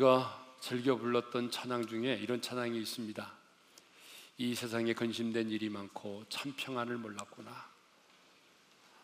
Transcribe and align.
아, 0.00 0.02
우리가 0.02 0.46
즐겨 0.60 0.96
불렀던 0.96 1.50
찬양 1.50 1.86
중에 1.86 2.14
이런 2.14 2.40
찬양이 2.40 2.78
있습니다. 2.80 3.32
이 4.38 4.54
세상에 4.54 4.94
근심된 4.94 5.50
일이 5.50 5.68
많고 5.68 6.24
참 6.30 6.54
평안을 6.56 6.96
몰랐구나. 6.96 7.68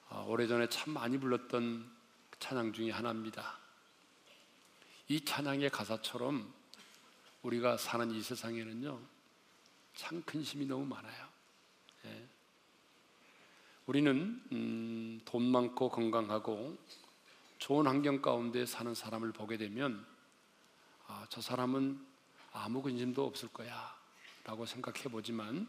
아, 0.08 0.20
오래전에 0.20 0.70
참 0.70 0.94
많이 0.94 1.18
불렀던 1.18 1.86
찬양 2.38 2.72
중에 2.72 2.92
하나입니다. 2.92 3.58
이 5.08 5.22
찬양의 5.22 5.68
가사처럼 5.68 6.50
우리가 7.42 7.76
사는 7.76 8.10
이 8.10 8.22
세상에는요, 8.22 8.98
참 9.96 10.22
근심이 10.22 10.64
너무 10.64 10.86
많아요. 10.86 11.28
예. 12.06 12.26
우리는 13.84 14.42
음, 14.50 15.20
돈 15.26 15.42
많고 15.42 15.90
건강하고 15.90 16.78
좋은 17.58 17.86
환경 17.86 18.22
가운데 18.22 18.64
사는 18.64 18.94
사람을 18.94 19.32
보게 19.32 19.58
되면 19.58 20.15
아, 21.06 21.26
저 21.28 21.40
사람은 21.40 22.04
아무 22.52 22.82
근심도 22.82 23.24
없을 23.24 23.48
거야 23.48 23.94
라고 24.44 24.66
생각해 24.66 25.04
보지만 25.04 25.68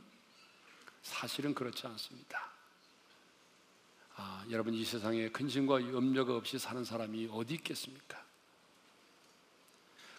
사실은 1.01 1.53
그렇지 1.53 1.85
않습니다. 1.87 2.51
아, 4.15 4.45
여러분 4.49 4.73
이 4.73 4.83
세상에 4.83 5.29
근심과 5.29 5.81
염려가 5.93 6.35
없이 6.35 6.57
사는 6.57 6.83
사람이 6.83 7.29
어디 7.31 7.55
있겠습니까? 7.55 8.25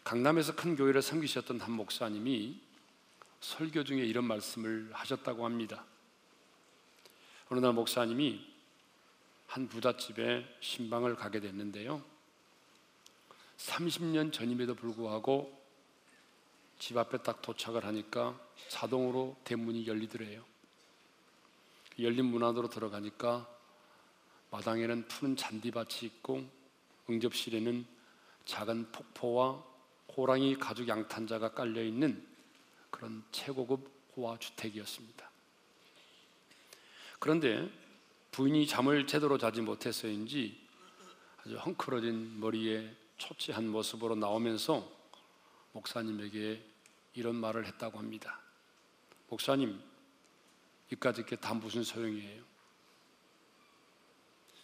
강남에서 0.04 0.54
큰 0.54 0.76
교회를 0.76 1.02
섬기셨던 1.02 1.60
한 1.60 1.73
목사님이 1.73 2.60
설교 3.40 3.84
중에 3.84 4.04
이런 4.04 4.24
말씀을 4.24 4.90
하셨다고 4.93 5.45
합니다. 5.45 5.84
어느 7.50 7.60
날 7.60 7.73
목사님이 7.73 8.46
한 9.46 9.68
부잣집에 9.68 10.59
신방을 10.60 11.16
가게 11.16 11.40
됐는데요. 11.40 12.02
30년 13.59 14.32
전임에도 14.32 14.74
불구하고 14.74 15.56
집 16.78 16.96
앞에 16.96 17.18
딱 17.18 17.42
도착을 17.42 17.84
하니까 17.84 18.38
자동으로 18.68 19.37
대문이 19.45 19.87
열리더래요. 19.87 20.45
열린 21.98 22.26
문 22.26 22.45
안으로 22.45 22.68
들어가니까 22.68 23.48
마당에는 24.50 25.09
푸른 25.09 25.37
잔디밭이 25.37 26.04
있고 26.04 26.48
응접실에는 27.10 27.84
작은 28.46 28.92
폭포와 28.92 29.62
호랑이 30.16 30.56
가죽 30.56 30.88
양탄자가 30.88 31.52
깔려 31.52 31.82
있는 31.82 32.24
그런 32.90 33.22
최고급 33.32 33.90
호화 34.16 34.38
주택이었습니다. 34.38 35.28
그런데 37.18 37.68
부인이 38.30 38.66
잠을 38.66 39.06
제대로 39.06 39.37
자지 39.37 39.60
못해서인지 39.60 40.59
아주 41.40 41.56
헝클어진 41.56 42.38
머리에 42.40 42.95
초췌한 43.19 43.69
모습으로 43.69 44.15
나오면서 44.15 44.88
목사님에게 45.73 46.65
이런 47.15 47.37
말을 47.37 47.66
했다고 47.66 47.99
합니다. 47.99 48.41
목사님, 49.29 49.80
이까짓 50.91 51.27
게다 51.27 51.55
무슨 51.55 51.83
소용이에요? 51.85 52.43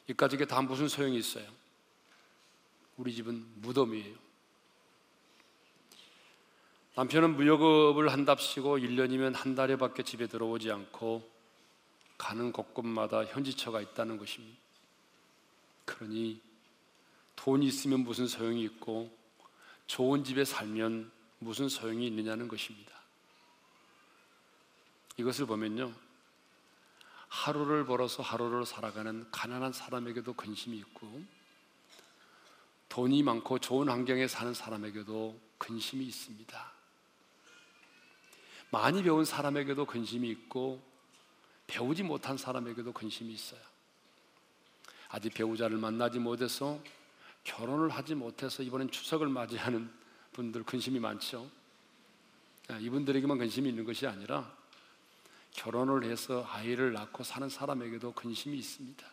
이까짓 0.09 0.39
게다 0.39 0.63
무슨 0.63 0.89
소용이 0.89 1.19
있어요? 1.19 1.47
우리 2.97 3.15
집은 3.15 3.61
무덤이에요. 3.61 4.25
남편은 6.97 7.37
무역업을 7.37 8.13
한답시고 8.13 8.79
1년이면 8.79 9.35
한 9.35 9.57
달에밖에 9.57 10.05
집에 10.05 10.29
들어오지 10.29 10.71
않고 10.71 11.29
가는 12.17 12.53
곳곳마다 12.53 13.25
현지처가 13.25 13.81
있다는 13.81 14.17
것입니다. 14.17 14.57
그러니 15.85 16.41
돈이 17.37 17.67
있으면 17.67 18.01
무슨 18.01 18.27
소용이 18.27 18.63
있고 18.65 19.17
좋은 19.87 20.25
집에 20.25 20.45
살면 20.45 21.11
무슨 21.39 21.69
소용이 21.69 22.07
있느냐는 22.07 22.49
것입니다. 22.49 22.93
이것을 25.17 25.47
보면요. 25.47 25.93
하루를 27.29 27.85
벌어서 27.85 28.23
하루를 28.23 28.65
살아가는 28.65 29.29
가난한 29.31 29.73
사람에게도 29.73 30.35
근심이 30.35 30.79
있고 30.79 31.23
돈이 32.89 33.23
많고 33.25 33.59
좋은 33.59 33.89
환경에 33.89 34.29
사는 34.29 34.55
사람에게도 34.55 35.39
근심이 35.59 36.07
있습니다. 36.07 36.73
많이 38.71 39.03
배운 39.03 39.25
사람에게도 39.25 39.85
근심이 39.85 40.29
있고 40.31 40.81
배우지 41.67 42.03
못한 42.05 42.37
사람에게도 42.37 42.93
근심이 42.93 43.33
있어요. 43.33 43.61
아직 45.09 45.35
배우자를 45.35 45.77
만나지 45.77 46.19
못해서 46.19 46.81
결혼을 47.45 47.91
하지 47.91 48.15
못해서 48.15 48.63
이번엔 48.63 48.91
추석을 48.91 49.29
맞이하는 49.29 49.91
분들 50.33 50.65
근심이 50.65 50.99
많죠. 50.99 51.51
아, 52.69 52.79
이분들에게만 52.79 53.39
근심이 53.39 53.69
있는 53.69 53.85
것이 53.85 54.07
아니라 54.07 54.57
결혼을 55.53 56.05
해서 56.05 56.45
아이를 56.51 56.93
낳고 56.93 57.23
사는 57.23 57.49
사람에게도 57.49 58.13
근심이 58.13 58.59
있습니다. 58.59 59.07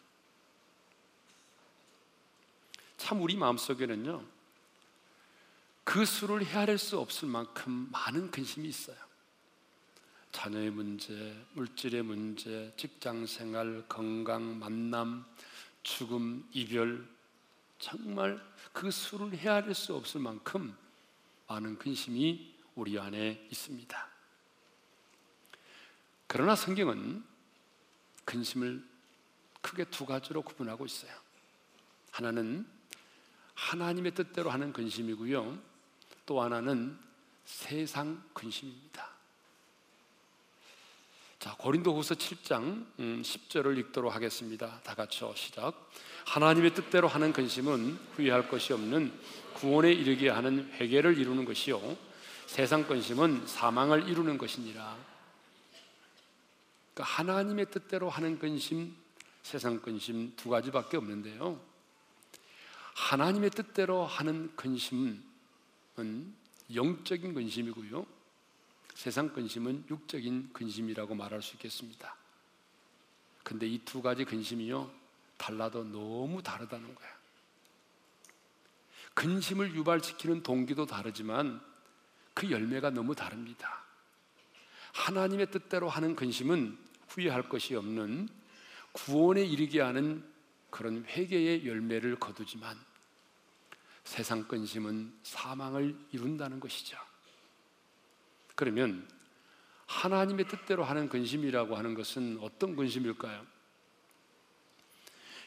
참 2.98 3.22
우리 3.22 3.36
마음속에는요. 3.36 4.24
그 5.84 6.06
수를 6.06 6.46
헤아릴 6.46 6.78
수 6.78 7.00
없을 7.00 7.28
만큼 7.28 7.90
많은 7.92 8.32
근심이 8.32 8.70
있어요. 8.70 8.98
자녀의 10.32 10.72
문제, 10.72 11.36
물질의 11.54 12.04
문제, 12.04 12.72
직장 12.78 13.26
생활, 13.26 13.84
건강, 13.90 14.60
만남, 14.60 15.26
죽음, 15.84 16.48
이별, 16.54 17.06
정말 17.82 18.40
그 18.72 18.92
수를 18.92 19.36
헤아릴 19.36 19.74
수 19.74 19.96
없을 19.96 20.22
만큼 20.22 20.78
많은 21.48 21.78
근심이 21.78 22.56
우리 22.76 22.98
안에 22.98 23.48
있습니다. 23.52 24.08
그러나 26.28 26.56
성경은 26.56 27.26
근심을 28.24 28.88
크게 29.62 29.86
두 29.86 30.06
가지로 30.06 30.44
구분하고 30.44 30.86
있어요. 30.86 31.12
하나는 32.12 32.66
하나님의 33.56 34.14
뜻대로 34.14 34.52
하는 34.52 34.72
근심이고요. 34.72 35.60
또 36.26 36.42
하나는 36.42 36.98
세상 37.46 38.24
근심입니다. 38.34 39.10
자, 41.40 41.56
고린도후서 41.58 42.16
7장 42.16 42.86
10절을 42.98 43.66
음, 43.66 43.78
읽도록 43.80 44.14
하겠습니다. 44.14 44.80
다 44.84 44.94
같이요. 44.94 45.34
시작. 45.36 45.90
하나님의 46.26 46.74
뜻대로 46.74 47.08
하는 47.08 47.34
근심은 47.34 47.98
후회할 48.16 48.50
것이 48.50 48.74
없는 48.74 49.12
구원에 49.54 49.92
이르게 49.92 50.30
하는 50.30 50.72
회개를 50.74 51.18
이루는 51.18 51.46
것이요 51.46 51.98
세상 52.46 52.86
근심은 52.86 53.48
사망을 53.48 54.10
이루는 54.10 54.38
것이니라. 54.38 54.98
그러니까 56.94 57.16
하나님의 57.16 57.72
뜻대로 57.72 58.10
하는 58.10 58.38
근심, 58.40 58.96
세상 59.42 59.82
근심 59.82 60.34
두 60.36 60.50
가지밖에 60.50 60.98
없는데요. 60.98 61.60
하나님의 62.94 63.52
뜻대로 63.52 64.06
하는 64.06 64.54
근심은 64.56 65.24
영적인 66.74 67.34
근심이고요. 67.34 68.06
세상 68.96 69.30
근심은 69.30 69.86
육적인 69.90 70.52
근심이라고 70.54 71.16
말할 71.16 71.42
수 71.42 71.56
있겠습니다. 71.56 72.16
근데 73.44 73.66
이 73.68 73.80
두 73.86 74.02
가지 74.02 74.26
근심이요, 74.26 74.92
달라도 75.42 75.84
너무 75.84 76.44
다르다는 76.44 76.94
거야. 76.94 77.10
근심을 79.16 79.74
유발시키는 79.74 80.44
동기도 80.44 80.86
다르지만 80.86 81.60
그 82.36 82.52
열매가 82.52 82.92
너무 82.92 83.16
다릅니다. 83.16 83.84
하나님의 84.94 85.50
뜻대로 85.50 85.90
하는 85.90 86.16
근심은 86.16 86.78
후회할 87.10 87.50
것이 87.50 87.76
없는 87.76 88.30
구원에 88.92 89.44
이르게 89.44 89.82
하는 89.82 90.24
그런 90.70 91.04
회개의 91.06 91.68
열매를 91.68 92.18
거두지만 92.18 92.78
세상 94.04 94.48
근심은 94.48 95.14
사망을 95.24 95.98
이룬다는 96.12 96.60
것이죠. 96.60 96.98
그러면 98.56 99.08
하나님의 99.88 100.48
뜻대로 100.48 100.84
하는 100.84 101.10
근심이라고 101.10 101.76
하는 101.76 101.96
것은 101.96 102.38
어떤 102.42 102.76
근심일까요? 102.76 103.51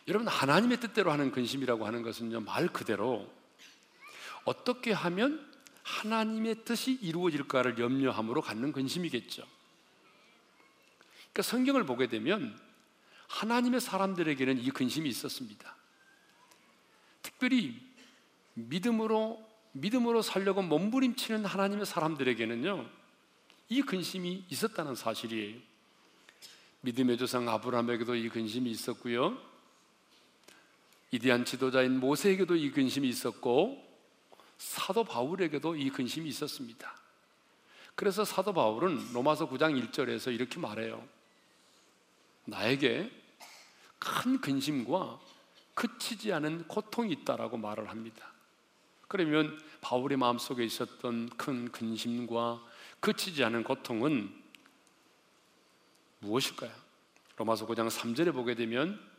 여러분 0.09 0.29
하나님의 0.29 0.81
뜻대로 0.81 1.11
하는 1.13 1.31
근심이라고 1.31 1.87
하는 1.87 2.03
것은요 2.03 2.41
말 2.41 2.69
그대로 2.69 3.31
어떻게 4.45 4.93
하면 4.93 5.51
하나님의 5.83 6.65
뜻이 6.65 6.99
이루어질까를 7.01 7.79
염려함으로 7.79 8.41
갖는 8.41 8.73
근심이겠죠. 8.73 9.47
그러니까 11.33 11.43
성경을 11.43 11.85
보게 11.85 12.07
되면 12.07 12.59
하나님의 13.29 13.81
사람들에게는 13.81 14.59
이 14.59 14.71
근심이 14.71 15.09
있었습니다. 15.09 15.75
특별히 17.23 17.81
믿음으로 18.55 19.43
믿음으로 19.73 20.23
살려고 20.23 20.63
몸부림치는 20.63 21.45
하나님의 21.45 21.87
사람들에게는요 21.87 22.89
이 23.71 23.83
근심이 23.83 24.45
있었다는 24.49 24.95
사실이에요. 24.95 25.59
믿음의 26.83 27.17
조상 27.17 27.49
아브라함에게도 27.49 28.15
이 28.15 28.29
근심이 28.29 28.71
있었고요. 28.71 29.54
이디한 31.15 31.45
지도자인 31.45 32.01
모세에게도 32.01 32.57
이 32.57 32.73
근심이 32.73 33.09
있었고 33.09 33.81
사도 34.59 35.05
바울에게도 35.05 35.77
이 35.77 35.89
근심이 35.91 36.29
있었습니다. 36.29 36.93
그래서 37.95 38.25
사도 38.25 38.53
바울은 38.53 39.13
로마서 39.13 39.49
9장 39.49 39.81
1절에서 39.81 40.35
이렇게 40.35 40.59
말해요. 40.59 41.07
나에게 42.47 43.13
큰 44.01 44.41
근심과 44.41 45.21
그치지 45.75 46.33
않은 46.33 46.67
고통이 46.67 47.13
있다라고 47.13 47.59
말을 47.59 47.91
합니다. 47.91 48.33
그러면 49.07 49.57
바울의 49.83 50.19
마음속에 50.19 50.65
있었던 50.65 51.29
큰 51.37 51.71
근심과 51.71 52.61
그치지 52.99 53.45
않은 53.45 53.63
고통은 53.63 54.35
무엇일까요? 56.19 56.73
로마서 57.37 57.69
9장 57.69 57.89
3절에 57.89 58.33
보게 58.33 58.57
되면 58.57 59.14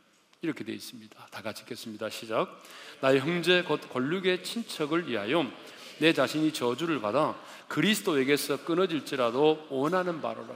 이렇게 0.46 0.64
되어 0.64 0.74
있습니다. 0.74 1.26
다 1.26 1.42
같이 1.42 1.62
읽겠습니다. 1.62 2.08
시작. 2.08 2.62
나의 3.00 3.20
형제 3.20 3.62
곧 3.62 3.80
권력의 3.92 4.44
친척을 4.44 5.08
위하여 5.08 5.50
내 5.98 6.12
자신이 6.12 6.52
저주를 6.52 7.00
받아 7.00 7.38
그리스도에게서 7.68 8.64
끊어질지라도 8.64 9.66
원하는 9.70 10.20
바로라. 10.20 10.54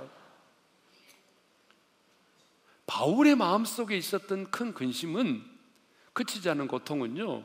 바울의 2.87 3.37
마음속에 3.37 3.97
있었던 3.97 4.51
큰 4.51 4.75
근심은 4.75 5.45
그치지 6.13 6.51
않은 6.51 6.67
고통은요. 6.67 7.45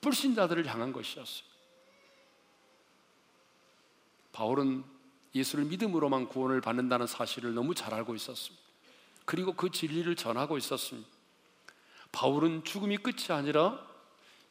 불신자들을 0.00 0.66
향한 0.66 0.92
것이었어요. 0.92 1.50
바울은 4.32 4.82
예수를 5.34 5.66
믿음으로만 5.66 6.28
구원을 6.28 6.60
받는다는 6.60 7.06
사실을 7.06 7.54
너무 7.54 7.74
잘 7.74 7.92
알고 7.94 8.14
있었습니다. 8.14 8.64
그리고 9.26 9.52
그 9.52 9.70
진리를 9.70 10.16
전하고 10.16 10.56
있었습니다. 10.58 11.08
바울은 12.12 12.64
죽음이 12.64 12.98
끝이 12.98 13.26
아니라 13.30 13.78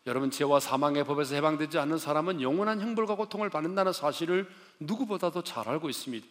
여러분 0.06 0.32
죄와 0.32 0.60
사망의 0.60 1.04
법에서 1.04 1.36
해방되지 1.36 1.78
않는 1.78 1.98
사람은 1.98 2.42
영원한 2.42 2.82
형벌과 2.82 3.16
고통을 3.16 3.50
받는다는 3.50 3.94
사실을 3.94 4.50
누구보다도 4.80 5.44
잘 5.44 5.68
알고 5.68 5.90
있습니다. 5.90 6.26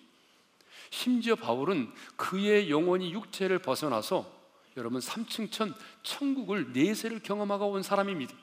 심지어 0.91 1.37
바울은 1.37 1.93
그의 2.17 2.71
영혼이 2.71 3.13
육체를 3.13 3.59
벗어나서 3.59 4.31
여러분 4.77 5.01
3층 5.01 5.51
천 5.51 5.75
천국을 6.03 6.73
내세를 6.73 7.21
경험하고 7.23 7.71
온 7.71 7.83
사람입니다. 7.83 8.35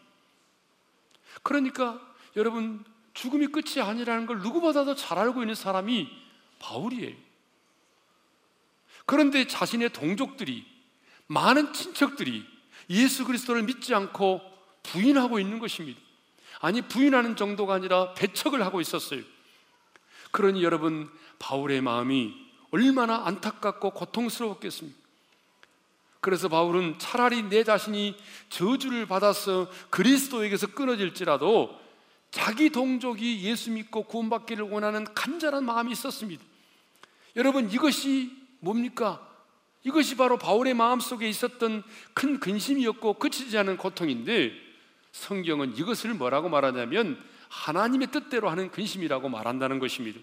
그러니까 1.44 2.00
여러분 2.36 2.84
죽음이 3.14 3.48
끝이 3.48 3.82
아니라는 3.82 4.26
걸 4.26 4.40
누구보다도 4.40 4.96
잘 4.96 5.18
알고 5.18 5.42
있는 5.42 5.56
사람이 5.56 6.10
바울이에요. 6.60 7.16
그런데 9.06 9.48
자신의 9.48 9.90
동족들이 9.94 10.66
많은 11.28 11.74
친척들이 11.74 12.46
예수 12.90 13.26
그리스도를 13.26 13.64
믿지 13.64 13.94
않고 13.94 14.42
부인하고 14.84 15.40
있는 15.40 15.60
것입니다. 15.60 16.00
아니 16.60 16.82
부인하는 16.82 17.36
정도가 17.36 17.76
아니라 17.76 18.14
배척을 18.14 18.66
하고 18.66 18.82
있었어요. 18.82 19.22
그러니 20.32 20.64
여러분 20.64 21.10
바울의 21.40 21.82
마음이 21.82 22.34
얼마나 22.72 23.26
안타깝고 23.26 23.92
고통스러웠겠습니까? 23.92 25.06
그래서 26.20 26.50
바울은 26.50 26.98
차라리 26.98 27.44
내 27.44 27.64
자신이 27.64 28.18
저주를 28.50 29.06
받아서 29.06 29.70
그리스도에게서 29.92 30.68
끊어질지라도 30.68 31.80
자기 32.32 32.70
동족이 32.72 33.44
예수 33.44 33.72
믿고 33.72 34.04
구원받기를 34.04 34.66
원하는 34.66 35.06
간절한 35.14 35.64
마음이 35.64 35.92
있었습니다. 35.92 36.44
여러분 37.36 37.70
이것이 37.70 38.32
뭡니까? 38.60 39.35
이것이 39.86 40.18
바로 40.18 40.38
바울의 40.38 40.74
마음 40.74 41.00
속에 41.00 41.30
있었던 41.30 41.84
큰 42.14 42.40
근심이었고 42.40 43.14
그치지 43.14 43.56
않은 43.60 43.78
고통인데 43.78 44.52
성경은 45.12 45.78
이것을 45.78 46.16
뭐라고 46.16 46.50
말하냐면 46.50 47.24
하나님의 47.50 48.08
뜻대로 48.12 48.50
하는 48.50 48.72
근심이라고 48.72 49.30
말한다는 49.30 49.78
것입니다. 49.78 50.20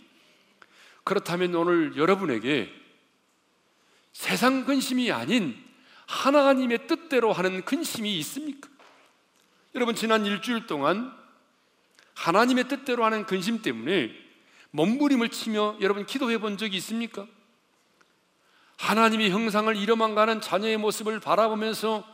그렇다면 1.05 1.55
오늘 1.55 1.97
여러분에게 1.97 2.73
세상 4.13 4.65
근심이 4.65 5.13
아닌 5.13 5.57
하나님의 6.07 6.89
뜻대로 6.89 7.33
하는 7.33 7.65
근심이 7.65 8.19
있습니까? 8.19 8.69
여러분 9.77 9.95
지난 9.95 10.27
일주일 10.27 10.67
동안 10.67 11.17
하나님의 12.15 12.67
뜻대로 12.69 13.05
하는 13.05 13.25
근심 13.27 13.63
때문에 13.63 14.11
몸부림을 14.73 15.29
치며 15.29 15.77
여러분 15.81 16.05
기도해 16.05 16.39
본 16.39 16.59
적이 16.59 16.79
있습니까? 16.79 17.27
하나님의 18.79 19.31
형상을 19.31 19.75
잃어만 19.77 20.15
가는 20.15 20.41
자녀의 20.41 20.77
모습을 20.77 21.21
바라보면서 21.21 22.05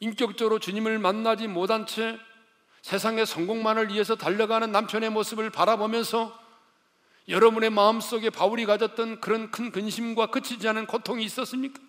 인격적으로 0.00 0.58
주님을 0.58 0.98
만나지 0.98 1.46
못한 1.46 1.86
채 1.86 2.18
세상의 2.82 3.26
성공만을 3.26 3.92
위해서 3.92 4.16
달려가는 4.16 4.72
남편의 4.72 5.10
모습을 5.10 5.50
바라보면서 5.50 6.38
여러분의 7.28 7.70
마음속에 7.70 8.30
바울이 8.30 8.64
가졌던 8.64 9.20
그런 9.20 9.50
큰 9.50 9.70
근심과 9.70 10.26
그치지 10.26 10.66
않은 10.68 10.86
고통이 10.86 11.22
있었습니까? 11.24 11.80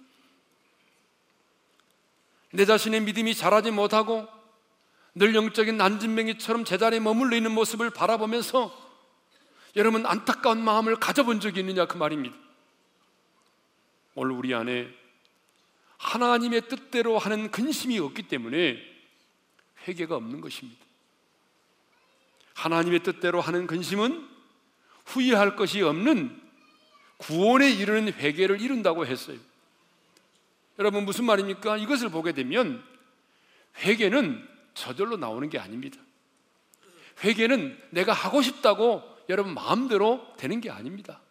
내 2.52 2.66
자신의 2.66 3.02
믿음이 3.02 3.34
자라지 3.34 3.72
못하고 3.72 4.28
늘 5.16 5.34
영적인 5.36 5.78
난진맹이처럼 5.78 6.66
제자리에 6.66 7.00
머물러 7.00 7.36
있는 7.36 7.52
모습을 7.52 7.90
바라보면서 7.90 8.78
여러분 9.78 10.06
안타까운 10.06 10.64
마음을 10.64 10.98
가져본 10.98 11.40
적이 11.40 11.62
있느냐 11.62 11.86
그 11.86 11.98
말입니다. 11.98 12.36
오늘 14.16 14.32
우리 14.34 14.54
안에 14.54 14.90
하나님의 15.98 16.68
뜻대로 16.68 17.18
하는 17.18 17.52
근심이 17.52 18.00
없기 18.00 18.24
때문에 18.24 18.78
회개가 19.88 20.16
없는 20.16 20.42
것입니다. 20.42 20.84
하나님의 22.54 23.04
뜻대로 23.04 23.42
하는 23.42 23.68
근심은 23.68 24.28
후회할 25.06 25.56
것이 25.56 25.82
없는 25.82 26.40
구원에 27.18 27.72
이르는 27.72 28.14
회개를 28.14 28.62
이룬다고 28.62 29.06
했어요. 29.06 29.38
여러분 30.80 31.06
무슨 31.06 31.26
말입니까? 31.26 31.78
이것을 31.78 32.10
보게 32.10 32.32
되면 32.32 32.84
회개는 33.78 34.48
저절로 34.74 35.18
나오는 35.18 35.50
게 35.50 35.60
아닙니다. 35.60 36.00
회개는 37.24 37.80
내가 37.92 38.14
하고 38.14 38.42
싶다고 38.42 39.04
여러분 39.30 39.54
마음대로 39.54 40.26
되는 40.38 40.60
게 40.62 40.70
아닙니다. 40.70 41.22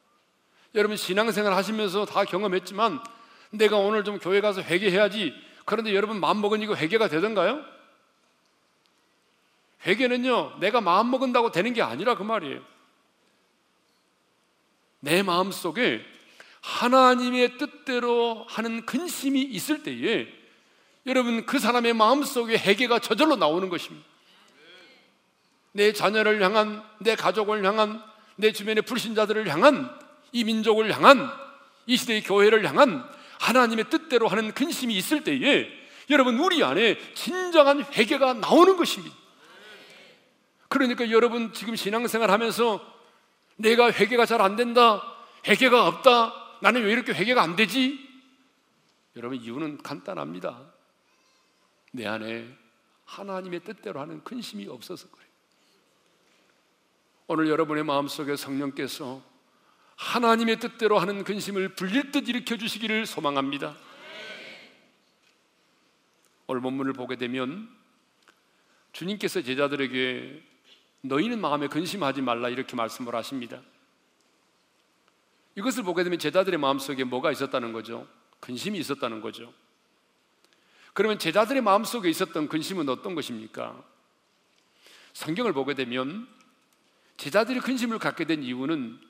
여러분 0.74 0.96
신앙생활 0.96 1.52
하시면서 1.52 2.04
다 2.04 2.24
경험했지만 2.24 3.02
내가 3.50 3.76
오늘 3.76 4.04
좀 4.04 4.18
교회 4.18 4.40
가서 4.40 4.62
회개해야지. 4.62 5.34
그런데 5.64 5.94
여러분 5.94 6.20
마음 6.20 6.40
먹으니까 6.40 6.74
회개가 6.74 7.08
되던가요? 7.08 7.64
회개는요, 9.86 10.58
내가 10.60 10.80
마음 10.80 11.10
먹은다고 11.10 11.50
되는 11.50 11.72
게 11.72 11.82
아니라 11.82 12.14
그 12.14 12.22
말이에요. 12.22 12.60
내 15.00 15.22
마음 15.22 15.50
속에 15.50 16.04
하나님의 16.60 17.56
뜻대로 17.56 18.44
하는 18.48 18.84
근심이 18.84 19.40
있을 19.40 19.82
때에 19.82 20.28
여러분 21.06 21.46
그 21.46 21.58
사람의 21.58 21.94
마음 21.94 22.22
속에 22.22 22.58
회개가 22.58 22.98
저절로 22.98 23.36
나오는 23.36 23.68
것입니다. 23.70 24.06
내 25.72 25.92
자녀를 25.92 26.42
향한, 26.42 26.84
내 26.98 27.14
가족을 27.16 27.64
향한, 27.64 28.02
내 28.36 28.52
주변의 28.52 28.82
불신자들을 28.82 29.48
향한 29.48 29.90
이 30.32 30.44
민족을 30.44 30.94
향한 30.94 31.30
이 31.86 31.96
시대의 31.96 32.22
교회를 32.22 32.66
향한 32.68 33.08
하나님의 33.40 33.90
뜻대로 33.90 34.28
하는 34.28 34.52
근심이 34.52 34.94
있을 34.96 35.24
때에 35.24 35.68
여러분 36.10 36.38
우리 36.38 36.62
안에 36.62 36.98
진정한 37.14 37.84
회개가 37.84 38.34
나오는 38.34 38.76
것입니다. 38.76 39.16
그러니까 40.68 41.10
여러분 41.10 41.52
지금 41.52 41.74
신앙생활 41.76 42.30
하면서 42.30 42.80
내가 43.56 43.90
회개가 43.90 44.26
잘 44.26 44.40
안 44.40 44.56
된다, 44.56 45.02
회개가 45.46 45.86
없다, 45.86 46.58
나는 46.62 46.84
왜 46.84 46.92
이렇게 46.92 47.12
회개가 47.12 47.42
안 47.42 47.56
되지? 47.56 48.08
여러분 49.16 49.38
이유는 49.38 49.78
간단합니다. 49.78 50.72
내 51.92 52.06
안에 52.06 52.46
하나님의 53.04 53.60
뜻대로 53.60 54.00
하는 54.00 54.22
근심이 54.22 54.68
없어서 54.68 55.08
그래요. 55.10 55.28
오늘 57.26 57.48
여러분의 57.48 57.84
마음속에 57.84 58.36
성령께서 58.36 59.22
하나님의 60.00 60.58
뜻대로 60.58 60.98
하는 60.98 61.24
근심을 61.24 61.74
불릴 61.74 62.10
듯 62.10 62.26
일으켜 62.26 62.56
주시기를 62.56 63.04
소망합니다. 63.04 63.76
오늘 66.46 66.62
본문을 66.62 66.94
보게 66.94 67.16
되면 67.16 67.68
주님께서 68.92 69.42
제자들에게 69.42 70.42
너희는 71.02 71.40
마음에 71.40 71.68
근심하지 71.68 72.22
말라 72.22 72.48
이렇게 72.48 72.74
말씀을 72.76 73.14
하십니다. 73.14 73.60
이것을 75.54 75.82
보게 75.82 76.02
되면 76.02 76.18
제자들의 76.18 76.58
마음속에 76.58 77.04
뭐가 77.04 77.30
있었다는 77.30 77.72
거죠? 77.72 78.08
근심이 78.40 78.78
있었다는 78.78 79.20
거죠. 79.20 79.52
그러면 80.94 81.18
제자들의 81.18 81.60
마음속에 81.60 82.08
있었던 82.08 82.48
근심은 82.48 82.88
어떤 82.88 83.14
것입니까? 83.14 83.84
성경을 85.12 85.52
보게 85.52 85.74
되면 85.74 86.26
제자들이 87.18 87.60
근심을 87.60 87.98
갖게 87.98 88.24
된 88.24 88.42
이유는 88.42 89.09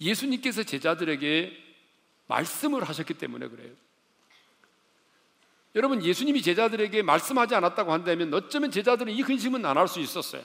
예수님께서 0.00 0.62
제자들에게 0.62 1.56
말씀을 2.26 2.84
하셨기 2.84 3.14
때문에 3.14 3.48
그래요. 3.48 3.72
여러분 5.74 6.02
예수님이 6.04 6.40
제자들에게 6.42 7.02
말씀하지 7.02 7.54
않았다고 7.54 7.92
한다면 7.92 8.32
어쩌면 8.32 8.70
제자들은 8.70 9.12
이 9.12 9.22
근심은 9.22 9.64
안 9.66 9.76
할 9.76 9.88
수 9.88 10.00
있었어요. 10.00 10.42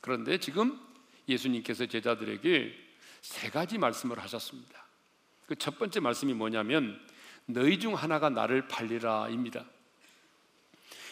그런데 0.00 0.38
지금 0.38 0.78
예수님께서 1.28 1.86
제자들에게 1.86 2.74
세 3.20 3.50
가지 3.50 3.76
말씀을 3.78 4.18
하셨습니다. 4.20 4.86
그 5.46 5.56
첫 5.56 5.78
번째 5.78 6.00
말씀이 6.00 6.32
뭐냐면 6.34 7.00
너희 7.46 7.78
중 7.80 7.94
하나가 7.94 8.28
나를 8.30 8.68
팔리라입니다. 8.68 9.64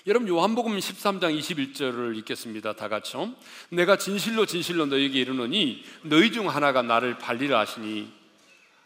여러분 0.09 0.29
요한복음 0.29 0.79
13장 0.79 1.37
21절을 1.37 2.17
읽겠습니다. 2.19 2.75
다 2.75 2.89
같이요. 2.89 3.35
내가 3.71 3.99
진실로 3.99 4.47
진실로 4.47 4.87
너에게 4.87 5.19
이르노니 5.19 5.83
너희 6.03 6.31
중 6.31 6.49
하나가 6.49 6.81
나를 6.81 7.19
팔리라 7.19 7.59
하시니 7.59 8.13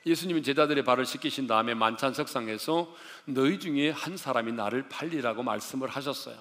예수님은 0.07 0.43
제자들의 0.43 0.83
발을 0.83 1.05
씻기신 1.05 1.47
다음에 1.47 1.75
만찬 1.75 2.15
석상에서 2.15 2.91
너희 3.27 3.59
중에 3.59 3.91
한 3.91 4.17
사람이 4.17 4.53
나를 4.53 4.89
팔리라고 4.89 5.43
말씀을 5.43 5.91
하셨어요. 5.91 6.39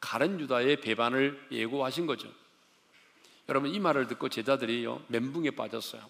가른 0.00 0.38
유다의 0.38 0.82
배반을 0.82 1.40
예고하신 1.50 2.04
거죠. 2.04 2.28
여러분 3.48 3.74
이 3.74 3.80
말을 3.80 4.06
듣고 4.06 4.28
제자들이요 4.28 5.02
멘붕에 5.06 5.52
빠졌어요. 5.52 6.02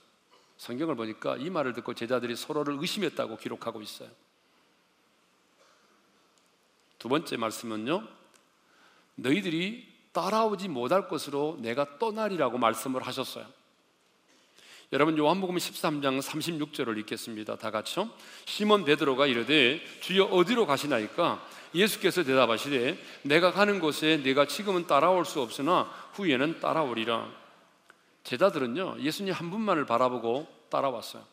성경을 0.56 0.96
보니까 0.96 1.36
이 1.36 1.48
말을 1.48 1.74
듣고 1.74 1.94
제자들이 1.94 2.34
서로를 2.34 2.76
의심했다고 2.80 3.36
기록하고 3.36 3.80
있어요. 3.80 4.08
두 7.00 7.08
번째 7.08 7.36
말씀은요. 7.38 8.06
너희들이 9.16 9.88
따라오지 10.12 10.68
못할 10.68 11.08
것으로 11.08 11.56
내가 11.60 11.98
떠나리라고 11.98 12.58
말씀을 12.58 13.04
하셨어요. 13.06 13.46
여러분 14.92 15.16
요한복음 15.16 15.56
13장 15.56 16.20
36절을 16.20 16.98
읽겠습니다. 16.98 17.56
다 17.56 17.70
같이요. 17.70 18.10
시몬 18.44 18.84
베드로가 18.84 19.26
이르되 19.26 19.80
주여 20.00 20.24
어디로 20.24 20.66
가시나이까? 20.66 21.44
예수께서 21.74 22.22
대답하시되 22.22 22.98
내가 23.22 23.50
가는 23.52 23.78
곳에 23.80 24.18
내가 24.18 24.46
지금은 24.46 24.86
따라올 24.86 25.24
수 25.24 25.40
없으나 25.40 25.90
후에는 26.14 26.60
따라오리라. 26.60 27.30
제자들은요 28.24 28.96
예수님 29.00 29.32
한 29.32 29.50
분만을 29.50 29.86
바라보고 29.86 30.46
따라왔어요. 30.68 31.24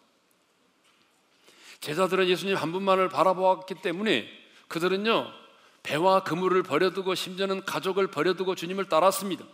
제자들은 1.82 2.30
예수님 2.30 2.56
한 2.56 2.72
분만을 2.72 3.10
바라보았기 3.10 3.76
때문에 3.82 4.30
그들은요 4.70 5.47
배와 5.88 6.22
그물을 6.24 6.62
버려두고 6.63 7.15
심지어는 7.15 7.63
가족을 7.63 8.08
버려두고 8.08 8.56
주님을 8.56 8.89
따랐습니다. 8.89 9.46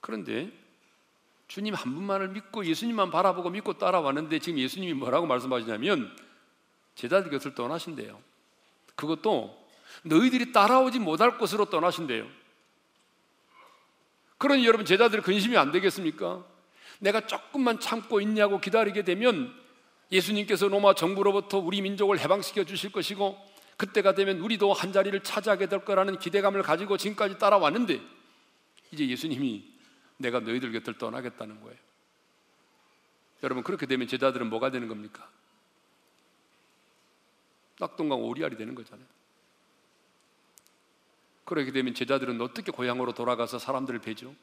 그런데 0.00 0.50
주님 1.46 1.74
한 1.74 1.94
분만을 1.94 2.28
믿고 2.28 2.64
예수님만 2.64 3.10
바라보고 3.10 3.50
믿고 3.50 3.74
따라왔는데 3.74 4.38
지금 4.38 4.58
예수님이 4.58 4.94
뭐라고 4.94 5.26
말씀하시냐면 5.26 6.16
제자들 6.94 7.30
곁을 7.30 7.54
떠나신대요. 7.54 8.18
그것도 8.94 9.68
너희들이 10.04 10.52
따라오지 10.52 10.98
못할 10.98 11.36
곳으로 11.36 11.66
떠나신대요. 11.66 12.26
그러니 14.38 14.66
여러분 14.66 14.86
제자들 14.86 15.20
근심이 15.20 15.58
안 15.58 15.72
되겠습니까? 15.72 16.42
내가 17.00 17.26
조금만 17.26 17.80
참고 17.80 18.18
있냐고 18.22 18.60
기다리게 18.60 19.04
되면 19.04 19.65
예수님께서 20.12 20.68
로마 20.68 20.94
정부로부터 20.94 21.58
우리 21.58 21.80
민족을 21.80 22.18
해방시켜 22.18 22.64
주실 22.64 22.92
것이고 22.92 23.36
그때가 23.76 24.14
되면 24.14 24.40
우리도 24.40 24.72
한 24.72 24.92
자리를 24.92 25.20
차지하게 25.22 25.68
될 25.68 25.84
거라는 25.84 26.18
기대감을 26.18 26.62
가지고 26.62 26.96
지금까지 26.96 27.38
따라왔는데 27.38 28.00
이제 28.92 29.08
예수님이 29.08 29.64
내가 30.16 30.40
너희들 30.40 30.72
곁을 30.72 30.96
떠나겠다는 30.96 31.60
거예요. 31.60 31.76
여러분 33.42 33.62
그렇게 33.62 33.86
되면 33.86 34.08
제자들은 34.08 34.48
뭐가 34.48 34.70
되는 34.70 34.88
겁니까? 34.88 35.28
낙동강 37.78 38.22
오리알이 38.22 38.56
되는 38.56 38.74
거잖아요. 38.74 39.06
그렇게 41.44 41.70
되면 41.70 41.94
제자들은 41.94 42.40
어떻게 42.40 42.72
고향으로 42.72 43.12
돌아가서 43.12 43.58
사람들을 43.58 44.00
뵈죠? 44.00 44.34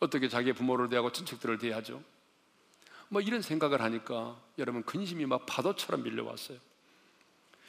어떻게 0.00 0.28
자기의 0.28 0.54
부모를 0.54 0.88
대하고 0.88 1.12
친척들을 1.12 1.58
대하죠? 1.58 2.02
뭐 3.08 3.20
이런 3.20 3.42
생각을 3.42 3.80
하니까 3.82 4.40
여러분 4.58 4.82
근심이 4.82 5.26
막 5.26 5.46
파도처럼 5.46 6.02
밀려왔어요. 6.02 6.58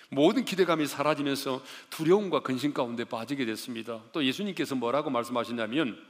모든 0.09 0.45
기대감이 0.45 0.87
사라지면서 0.87 1.61
두려움과 1.89 2.39
근심 2.41 2.73
가운데 2.73 3.03
빠지게 3.03 3.45
됐습니다. 3.45 4.01
또 4.13 4.23
예수님께서 4.23 4.75
뭐라고 4.75 5.09
말씀하시냐면 5.09 6.01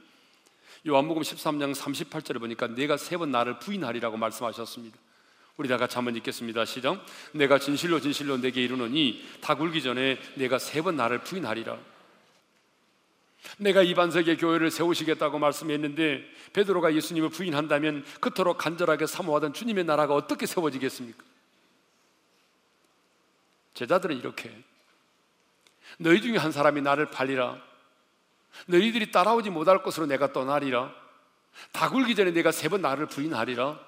요한복음 0.86 1.22
13장 1.22 1.74
38절에 1.74 2.38
보니까 2.38 2.68
내가 2.68 2.96
세 2.96 3.18
번 3.18 3.32
나를 3.32 3.58
부인하리라고 3.58 4.16
말씀하셨습니다. 4.16 4.96
우리 5.56 5.68
다 5.68 5.76
같이 5.76 5.96
한번 5.96 6.14
읽겠습니다. 6.16 6.64
시작. 6.64 7.04
내가 7.32 7.58
진실로 7.58 8.00
진실로 8.00 8.36
내게 8.36 8.62
이르노니 8.62 9.24
다 9.40 9.56
굴기 9.56 9.82
전에 9.82 10.18
내가 10.36 10.58
세 10.60 10.82
번 10.82 10.94
나를 10.96 11.24
부인하리라. 11.24 11.76
내가 13.58 13.82
이 13.82 13.94
반석의 13.94 14.36
교회를 14.36 14.70
세우시겠다고 14.70 15.38
말씀했는데 15.38 16.24
베드로가 16.52 16.94
예수님을 16.94 17.30
부인한다면 17.30 18.04
그토록 18.20 18.58
간절하게 18.58 19.06
사모하던 19.06 19.52
주님의 19.52 19.84
나라가 19.84 20.14
어떻게 20.14 20.46
세워지겠습니까? 20.46 21.22
제자들은 23.74 24.16
이렇게. 24.16 24.52
너희 25.98 26.20
중에 26.20 26.36
한 26.36 26.52
사람이 26.52 26.82
나를 26.82 27.10
팔리라. 27.10 27.60
너희들이 28.66 29.12
따라오지 29.12 29.50
못할 29.50 29.82
것으로 29.82 30.06
내가 30.06 30.32
떠나리라. 30.32 30.92
다 31.72 31.88
굴기 31.88 32.14
전에 32.14 32.32
내가 32.32 32.50
세 32.52 32.68
번 32.68 32.82
나를 32.82 33.06
부인하리라. 33.06 33.78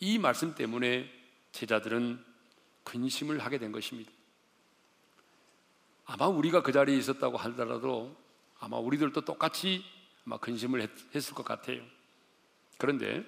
이 0.00 0.18
말씀 0.18 0.54
때문에 0.54 1.10
제자들은 1.52 2.24
근심을 2.84 3.38
하게 3.40 3.58
된 3.58 3.72
것입니다. 3.72 4.10
아마 6.06 6.26
우리가 6.26 6.62
그 6.62 6.72
자리에 6.72 6.96
있었다고 6.96 7.36
하더라도 7.36 8.16
아마 8.60 8.76
우리들도 8.76 9.22
똑같이 9.22 9.84
아마 10.24 10.38
근심을 10.38 10.82
했, 10.82 10.90
했을 11.14 11.34
것 11.34 11.44
같아요 11.44 11.82
그런데 12.78 13.24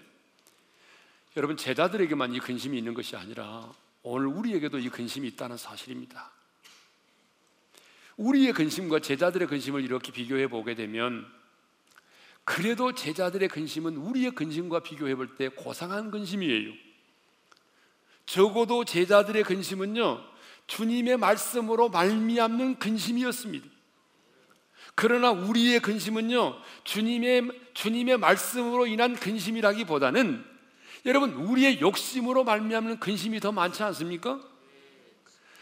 여러분 1.37 1.57
제자들에게만 1.57 2.35
이 2.35 2.41
근심이 2.41 2.77
있는 2.77 2.93
것이 2.95 3.17
아니라 3.17 3.73
오늘 4.03 4.27
우리에게도 4.27 4.79
이 4.79 4.89
근심이 4.91 5.29
있다는 5.29 5.57
사실입니다. 5.57 6.31
우리의 8.17 8.53
근심과 8.53 9.01
제자들의 9.01 9.49
근심을 9.49 9.83
이렇게 9.83 10.13
비교해 10.13 10.49
보게 10.49 10.75
되면 10.75 11.27
그래도 12.45 12.95
제자들의 12.95 13.49
근심은 13.49 13.97
우리의 13.97 14.33
근심과 14.33 14.81
비교해 14.81 15.15
볼 15.15 15.37
때 15.37 15.49
고상한 15.49 16.11
근심이에요. 16.11 16.73
적어도 18.27 18.85
제자들의 18.85 19.45
근심은요 19.45 20.23
주님의 20.67 21.17
말씀으로 21.17 21.89
말미암는 21.89 22.79
근심이었습니다. 22.79 23.72
그러나 24.95 25.31
우리의 25.31 25.81
근심은요 25.81 26.61
주님의 26.85 27.49
주님의 27.75 28.19
말씀으로 28.19 28.87
인한 28.87 29.17
근심이라기보다는 29.17 30.45
여러분 31.07 31.33
우리의 31.33 31.81
욕심으로 31.81 32.45
말미암는 32.45 33.01
근심이 33.01 33.41
더 33.41 33.51
많지 33.51 33.83
않습니까? 33.83 34.41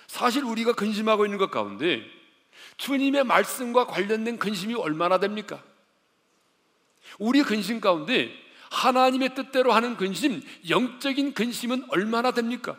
사실 0.06 0.44
우리가 0.44 0.72
근심하고 0.72 1.24
있는 1.24 1.38
것 1.38 1.50
가운데 1.50 2.02
주님의 2.76 3.24
말씀과 3.24 3.86
관련된 3.86 4.38
근심이 4.38 4.74
얼마나 4.74 5.18
됩니까? 5.18 5.62
우리 7.18 7.42
근심 7.42 7.80
가운데 7.80 8.30
하나님의 8.70 9.34
뜻대로 9.34 9.72
하는 9.72 9.96
근심, 9.96 10.42
영적인 10.68 11.34
근심은 11.34 11.86
얼마나 11.90 12.30
됩니까? 12.32 12.76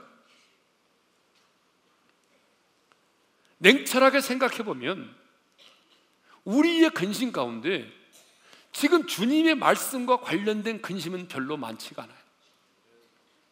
냉철하게 3.58 4.22
생각해 4.22 4.64
보면 4.64 5.21
우리의 6.46 6.90
근심 6.92 7.32
가운데 7.32 7.92
지금 8.72 9.06
주님의 9.06 9.56
말씀과 9.56 10.22
관련된 10.22 10.82
근심은 10.82 11.28
별로 11.28 11.58
많지가 11.58 12.04
않아요. 12.04 12.18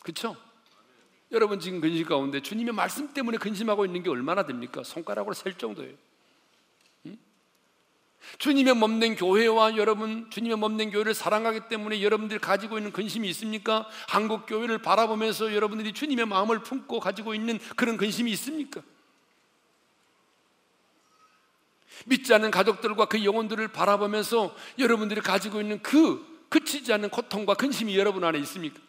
그렇죠? 0.02 0.36
여러분 1.32 1.60
지금 1.60 1.82
근심 1.82 2.06
가운데 2.06 2.42
주님의 2.42 2.74
말씀 2.74 3.14
때문에 3.14 3.38
근심하고 3.38 3.86
있는 3.86 4.02
게 4.02 4.10
얼마나 4.10 4.46
됩니까? 4.46 4.84
손가락으로 4.84 5.34
셀 5.34 5.58
정도예요. 5.58 5.96
주님의 8.38 8.76
몸된 8.76 9.16
교회와 9.16 9.78
여러분 9.78 10.30
주님의 10.30 10.58
몸된 10.58 10.92
교회를 10.92 11.14
사랑하기 11.14 11.62
때문에 11.70 12.02
여러분들이 12.02 12.40
가지고 12.40 12.78
있는 12.78 12.92
근심이 12.92 13.28
있습니까? 13.30 13.88
한국 14.08 14.46
교회를 14.46 14.80
바라보면서 14.80 15.54
여러분들이 15.54 15.94
주님의 15.94 16.26
마음을 16.26 16.60
품고 16.60 17.00
가지고 17.00 17.34
있는 17.34 17.60
그런 17.76 17.98
근심이 17.98 18.32
있습니까? 18.32 18.82
믿지 22.06 22.34
않는 22.34 22.52
가족들과 22.52 23.06
그 23.06 23.24
영혼들을 23.24 23.68
바라보면서 23.70 24.56
여러분들이 24.78 25.22
가지고 25.22 25.62
있는 25.62 25.82
그 25.82 26.26
그치지 26.50 26.92
않는 26.94 27.10
고통과 27.10 27.54
근심이 27.54 27.98
여러분 27.98 28.24
안에 28.24 28.40
있습니까? 28.40 28.80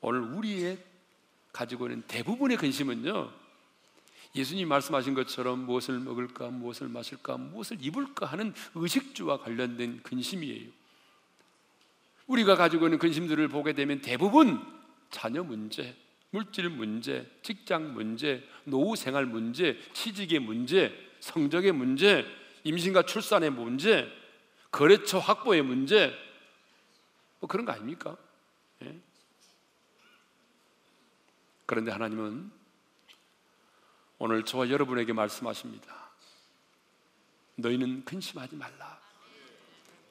오늘 0.00 0.20
우리의 0.20 0.78
가지고 1.52 1.86
있는 1.86 2.02
대부분의 2.08 2.56
근심은요. 2.56 3.32
예수님 4.34 4.68
말씀하신 4.68 5.14
것처럼 5.14 5.66
무엇을 5.66 5.98
먹을까, 6.00 6.48
무엇을 6.48 6.88
마실까, 6.88 7.36
무엇을 7.36 7.78
입을까 7.80 8.26
하는 8.26 8.54
의식주와 8.74 9.38
관련된 9.38 10.02
근심이에요. 10.02 10.70
우리가 12.26 12.56
가지고 12.56 12.86
있는 12.86 12.98
근심들을 12.98 13.46
보게 13.48 13.74
되면 13.74 14.00
대부분 14.00 14.60
자녀 15.10 15.42
문제, 15.44 15.94
물질 16.32 16.70
문제, 16.70 17.30
직장 17.42 17.92
문제, 17.92 18.42
노후 18.64 18.96
생활 18.96 19.26
문제, 19.26 19.78
취직의 19.92 20.38
문제, 20.38 20.90
성적의 21.20 21.72
문제, 21.72 22.24
임신과 22.64 23.02
출산의 23.02 23.50
문제, 23.50 24.10
거래처 24.70 25.18
확보의 25.18 25.60
문제, 25.60 26.10
뭐 27.38 27.48
그런 27.48 27.66
거 27.66 27.72
아닙니까? 27.72 28.16
예? 28.82 28.98
그런데 31.66 31.90
하나님은 31.90 32.50
오늘 34.18 34.42
저와 34.44 34.70
여러분에게 34.70 35.12
말씀하십니다. 35.12 36.12
너희는 37.56 38.06
근심하지 38.06 38.56
말라. 38.56 38.98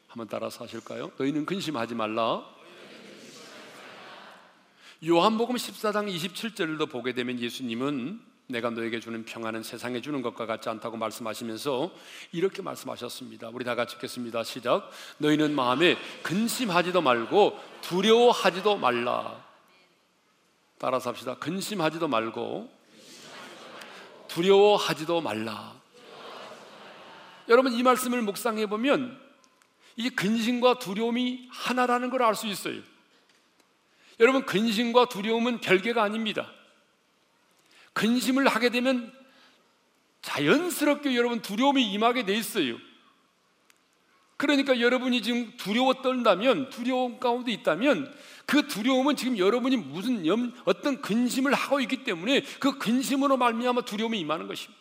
한번 0.08 0.28
따라서 0.28 0.66
하실까요? 0.66 1.14
너희는 1.18 1.48
근심하지 1.48 1.96
말라. 1.96 2.61
요한복음 5.04 5.56
14장 5.56 6.14
27절도 6.16 6.88
보게 6.88 7.14
되면 7.14 7.40
예수님은 7.40 8.22
내가 8.46 8.70
너에게 8.70 9.00
주는 9.00 9.26
평안은 9.26 9.64
세상에 9.64 10.00
주는 10.00 10.22
것과 10.22 10.46
같지 10.46 10.70
않다고 10.70 10.98
말씀하시면서 10.98 11.92
이렇게 12.34 12.62
말씀하셨습니다. 12.62 13.50
우리 13.50 13.66
다 13.66 13.74
같이 13.74 13.96
읽겠습니다. 13.96 14.44
시작. 14.44 14.92
너희는 15.18 15.56
마음에 15.56 15.98
근심하지도 16.22 17.02
말고 17.02 17.58
두려워하지도 17.82 18.78
말라. 18.78 19.44
따라서 20.78 21.10
합시다. 21.10 21.36
근심하지도 21.36 22.08
말고 22.08 22.72
두려워하지도 24.28 25.22
말라. 25.22 25.74
여러분 27.50 27.74
이 27.74 27.82
말씀을 27.82 28.22
묵상해 28.22 28.68
보면 28.68 29.20
이 29.96 30.12
근심과 30.12 30.78
두려움이 30.78 31.50
하나라는 31.52 32.12
걸 32.12 32.22
알 32.22 32.36
수 32.36 32.46
있어요. 32.46 32.91
여러분 34.22 34.46
근심과 34.46 35.08
두려움은 35.10 35.60
별개가 35.62 36.02
아닙니다. 36.02 36.50
근심을 37.94 38.48
하게 38.48 38.70
되면 38.70 39.12
자연스럽게 40.22 41.16
여러분 41.16 41.42
두려움이 41.42 41.92
임하게 41.92 42.24
돼 42.26 42.36
있어요. 42.36 42.78
그러니까 44.38 44.80
여러분이 44.80 45.22
지금 45.24 45.56
두려워 45.58 46.02
떨다면 46.02 46.70
두려움 46.70 47.20
가운데 47.20 47.52
있다면 47.52 48.14
그 48.46 48.68
두려움은 48.68 49.16
지금 49.16 49.38
여러분이 49.38 49.78
무슨 49.78 50.26
염, 50.26 50.54
어떤 50.66 51.02
근심을 51.02 51.54
하고 51.54 51.80
있기 51.82 52.04
때문에 52.04 52.42
그 52.60 52.78
근심으로 52.78 53.38
말미암아 53.38 53.82
두려움이 53.82 54.20
임하는 54.20 54.48
것입니다. 54.48 54.80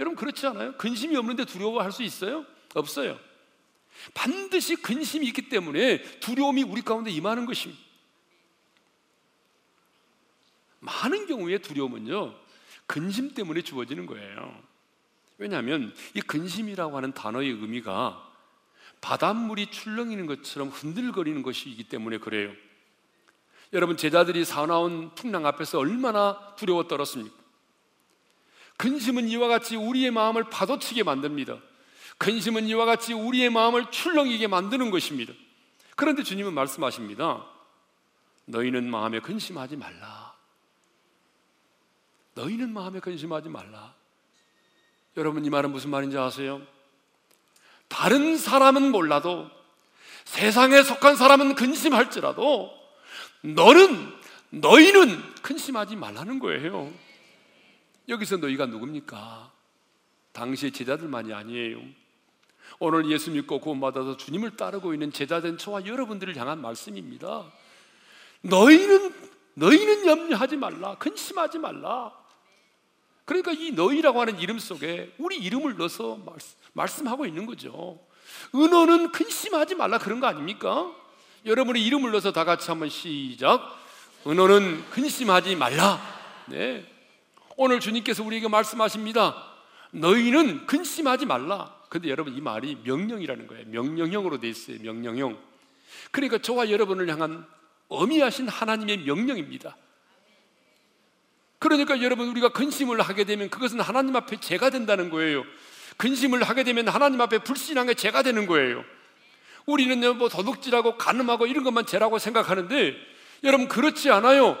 여러분 0.00 0.16
그렇지 0.16 0.46
않아요? 0.48 0.76
근심이 0.76 1.16
없는데 1.16 1.44
두려워할 1.44 1.92
수 1.92 2.02
있어요? 2.02 2.44
없어요. 2.74 3.18
반드시 4.14 4.76
근심이 4.76 5.26
있기 5.28 5.48
때문에 5.48 6.02
두려움이 6.20 6.64
우리 6.64 6.82
가운데 6.82 7.10
임하는 7.10 7.46
것입니다. 7.46 7.89
많은 10.80 11.26
경우에 11.26 11.58
두려움은요, 11.58 12.34
근심 12.86 13.34
때문에 13.34 13.62
주어지는 13.62 14.06
거예요. 14.06 14.60
왜냐하면 15.38 15.94
이 16.14 16.20
근심이라고 16.20 16.96
하는 16.96 17.12
단어의 17.12 17.50
의미가 17.50 18.28
바닷물이 19.00 19.70
출렁이는 19.70 20.26
것처럼 20.26 20.68
흔들거리는 20.68 21.42
것이기 21.42 21.84
때문에 21.84 22.18
그래요. 22.18 22.52
여러분, 23.72 23.96
제자들이 23.96 24.44
사나운 24.44 25.14
풍랑 25.14 25.46
앞에서 25.46 25.78
얼마나 25.78 26.54
두려워 26.56 26.88
떨었습니까? 26.88 27.34
근심은 28.76 29.28
이와 29.28 29.48
같이 29.48 29.76
우리의 29.76 30.10
마음을 30.10 30.44
파도치게 30.44 31.02
만듭니다. 31.02 31.58
근심은 32.18 32.66
이와 32.66 32.84
같이 32.84 33.12
우리의 33.12 33.50
마음을 33.50 33.90
출렁이게 33.90 34.46
만드는 34.46 34.90
것입니다. 34.90 35.32
그런데 35.96 36.22
주님은 36.22 36.52
말씀하십니다. 36.52 37.46
너희는 38.46 38.90
마음에 38.90 39.20
근심하지 39.20 39.76
말라. 39.76 40.29
너희는 42.40 42.72
마음에 42.72 43.00
근심하지 43.00 43.48
말라. 43.50 43.94
여러분 45.16 45.44
이 45.44 45.50
말은 45.50 45.70
무슨 45.70 45.90
말인지 45.90 46.16
아세요? 46.16 46.62
다른 47.88 48.38
사람은 48.38 48.90
몰라도 48.90 49.50
세상에 50.24 50.82
속한 50.82 51.16
사람은 51.16 51.54
근심할지라도 51.54 52.72
너는 53.42 54.12
너희는 54.50 55.34
근심하지 55.42 55.96
말라는 55.96 56.38
거예요. 56.38 56.92
여기서 58.08 58.38
너희가 58.38 58.66
누굽니까? 58.66 59.52
당시의 60.32 60.72
제자들만이 60.72 61.34
아니에요. 61.34 61.80
오늘 62.78 63.10
예수 63.10 63.30
믿고 63.32 63.60
구원받아서 63.60 64.16
주님을 64.16 64.56
따르고 64.56 64.94
있는 64.94 65.12
제자된 65.12 65.58
저와 65.58 65.84
여러분들을 65.84 66.36
향한 66.36 66.62
말씀입니다. 66.62 67.44
너희는 68.42 69.12
너희는 69.54 70.06
염려하지 70.06 70.56
말라. 70.56 70.94
근심하지 70.96 71.58
말라. 71.58 72.19
그러니까 73.30 73.52
이 73.52 73.70
너희라고 73.70 74.20
하는 74.20 74.40
이름 74.40 74.58
속에 74.58 75.14
우리 75.16 75.36
이름을 75.36 75.76
넣어서 75.76 76.18
말씀, 76.72 77.06
하고 77.06 77.26
있는 77.26 77.46
거죠. 77.46 78.00
은어는 78.52 79.12
근심하지 79.12 79.76
말라 79.76 79.98
그런 79.98 80.18
거 80.18 80.26
아닙니까? 80.26 80.92
여러분의 81.46 81.80
이름을 81.86 82.10
넣어서 82.10 82.32
다 82.32 82.42
같이 82.42 82.68
한번 82.68 82.88
시작. 82.88 83.78
은어는 84.26 84.84
근심하지 84.90 85.54
말라. 85.54 86.00
네. 86.46 86.84
오늘 87.56 87.78
주님께서 87.78 88.24
우리에게 88.24 88.48
말씀하십니다. 88.48 89.46
너희는 89.92 90.66
근심하지 90.66 91.24
말라. 91.24 91.72
근데 91.88 92.08
여러분 92.08 92.36
이 92.36 92.40
말이 92.40 92.78
명령이라는 92.82 93.46
거예요. 93.46 93.64
명령형으로 93.68 94.40
돼 94.40 94.48
있어요. 94.48 94.78
명령형. 94.80 95.38
그러니까 96.10 96.38
저와 96.38 96.68
여러분을 96.68 97.08
향한 97.08 97.46
어미하신 97.86 98.48
하나님의 98.48 99.04
명령입니다. 99.04 99.76
그러니까 101.60 102.02
여러분 102.02 102.28
우리가 102.28 102.48
근심을 102.48 103.00
하게 103.02 103.24
되면 103.24 103.50
그것은 103.50 103.80
하나님 103.80 104.16
앞에 104.16 104.40
죄가 104.40 104.70
된다는 104.70 105.10
거예요. 105.10 105.44
근심을 105.98 106.42
하게 106.42 106.64
되면 106.64 106.88
하나님 106.88 107.20
앞에 107.20 107.38
불신한 107.40 107.86
게 107.86 107.94
죄가 107.94 108.22
되는 108.22 108.46
거예요. 108.46 108.82
우리는 109.66 110.16
뭐 110.16 110.30
도둑질하고 110.30 110.96
간음하고 110.96 111.46
이런 111.46 111.62
것만 111.62 111.84
죄라고 111.84 112.18
생각하는데 112.18 112.96
여러분 113.44 113.68
그렇지 113.68 114.10
않아요. 114.10 114.58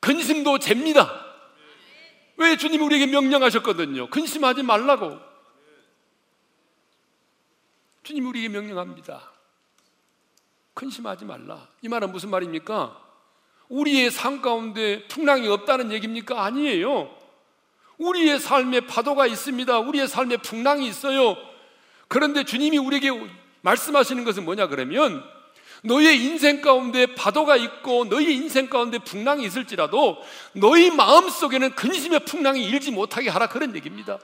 근심도 0.00 0.58
죄입니다. 0.58 1.24
왜 2.36 2.56
주님이 2.56 2.82
우리에게 2.82 3.06
명령하셨거든요. 3.06 4.10
근심하지 4.10 4.64
말라고. 4.64 5.20
주님이 8.02 8.26
우리에게 8.26 8.48
명령합니다. 8.48 9.30
근심하지 10.74 11.24
말라. 11.24 11.68
이 11.80 11.88
말은 11.88 12.10
무슨 12.10 12.30
말입니까? 12.30 13.11
우리의 13.72 14.10
삶 14.10 14.42
가운데 14.42 15.06
풍랑이 15.08 15.48
없다는 15.48 15.92
얘기입니까? 15.92 16.44
아니에요. 16.44 17.10
우리의 17.96 18.38
삶에 18.38 18.80
파도가 18.80 19.26
있습니다. 19.26 19.78
우리의 19.78 20.08
삶에 20.08 20.36
풍랑이 20.36 20.86
있어요. 20.86 21.36
그런데 22.08 22.44
주님이 22.44 22.76
우리에게 22.76 23.10
말씀하시는 23.62 24.24
것은 24.24 24.44
뭐냐 24.44 24.66
그러면 24.66 25.24
너의 25.84 26.22
인생 26.22 26.60
가운데 26.60 27.14
파도가 27.14 27.56
있고 27.56 28.04
너의 28.04 28.34
인생 28.34 28.68
가운데 28.68 28.98
풍랑이 28.98 29.42
있을지라도 29.46 30.22
너희 30.52 30.90
마음 30.90 31.30
속에는 31.30 31.74
근심의 31.74 32.26
풍랑이 32.26 32.62
일지 32.62 32.90
못하게 32.90 33.30
하라 33.30 33.48
그런 33.48 33.74
얘기입니다. 33.74 34.18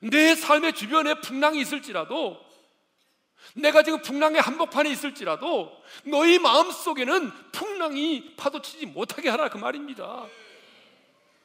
내 0.00 0.34
삶의 0.34 0.72
주변에 0.72 1.20
풍랑이 1.20 1.60
있을지라도 1.60 2.45
내가 3.54 3.82
지금 3.82 4.02
풍랑의 4.02 4.40
한복판에 4.40 4.90
있을지라도 4.90 5.82
너희 6.04 6.38
마음 6.38 6.70
속에는 6.70 7.30
풍랑이 7.52 8.34
파도치지 8.36 8.86
못하게 8.86 9.28
하라 9.28 9.48
그 9.48 9.58
말입니다. 9.58 10.26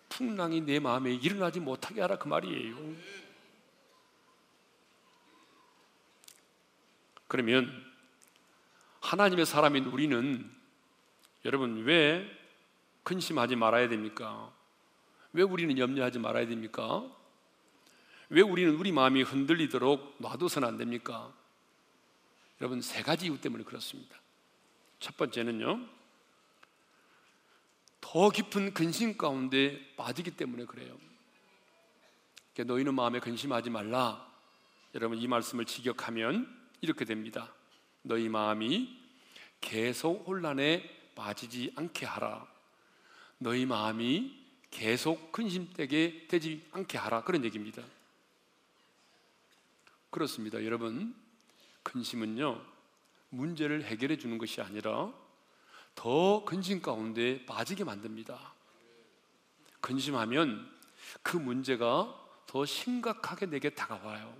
풍랑이 0.09 0.61
내 0.61 0.79
마음에 0.79 1.13
일어나지 1.13 1.59
못하게 1.59 2.01
하라 2.01 2.17
그 2.17 2.27
말이에요. 2.27 2.75
그러면 7.27 7.91
하나님의 8.99 9.45
사람인 9.45 9.85
우리는 9.85 10.51
여러분 11.45 11.83
왜 11.85 12.29
근심하지 13.03 13.55
말아야 13.55 13.89
됩니까? 13.89 14.51
왜 15.33 15.43
우리는 15.43 15.77
염려하지 15.77 16.19
말아야 16.19 16.45
됩니까? 16.45 17.03
왜 18.29 18.41
우리는 18.41 18.75
우리 18.75 18.91
마음이 18.91 19.23
흔들리도록 19.23 20.17
놔둬서는 20.19 20.67
안 20.67 20.77
됩니까? 20.77 21.33
여러분 22.61 22.79
세 22.79 23.01
가지 23.01 23.25
이유 23.25 23.41
때문에 23.41 23.63
그렇습니다. 23.63 24.15
첫 24.99 25.17
번째는요. 25.17 25.83
더 27.99 28.29
깊은 28.29 28.75
근심 28.75 29.17
가운데 29.17 29.81
빠지기 29.95 30.37
때문에 30.37 30.65
그래요. 30.65 30.95
너희는 32.55 32.93
마음에 32.93 33.19
근심하지 33.19 33.71
말라. 33.71 34.31
여러분 34.93 35.17
이 35.17 35.25
말씀을 35.25 35.65
직역하면 35.65 36.69
이렇게 36.81 37.03
됩니다. 37.03 37.51
너희 38.03 38.29
마음이 38.29 38.95
계속 39.59 40.27
혼란에 40.27 40.87
빠지지 41.15 41.73
않게 41.75 42.05
하라. 42.05 42.45
너희 43.39 43.65
마음이 43.65 44.39
계속 44.69 45.31
근심되게 45.31 46.27
되지 46.27 46.63
않게 46.73 46.99
하라. 46.99 47.23
그런 47.23 47.43
얘기입니다. 47.43 47.81
그렇습니다. 50.11 50.63
여러분 50.63 51.15
근심은요, 51.83 52.61
문제를 53.29 53.83
해결해 53.83 54.17
주는 54.17 54.37
것이 54.37 54.61
아니라 54.61 55.13
더 55.95 56.43
근심 56.45 56.81
가운데 56.81 57.45
빠지게 57.45 57.83
만듭니다. 57.83 58.53
근심하면 59.81 60.69
그 61.21 61.37
문제가 61.37 62.17
더 62.45 62.65
심각하게 62.65 63.47
내게 63.47 63.69
다가와요. 63.69 64.35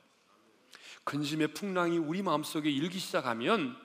근심의 1.04 1.54
풍랑이 1.54 1.98
우리 1.98 2.22
마음속에 2.22 2.70
일기 2.70 3.00
시작하면 3.00 3.76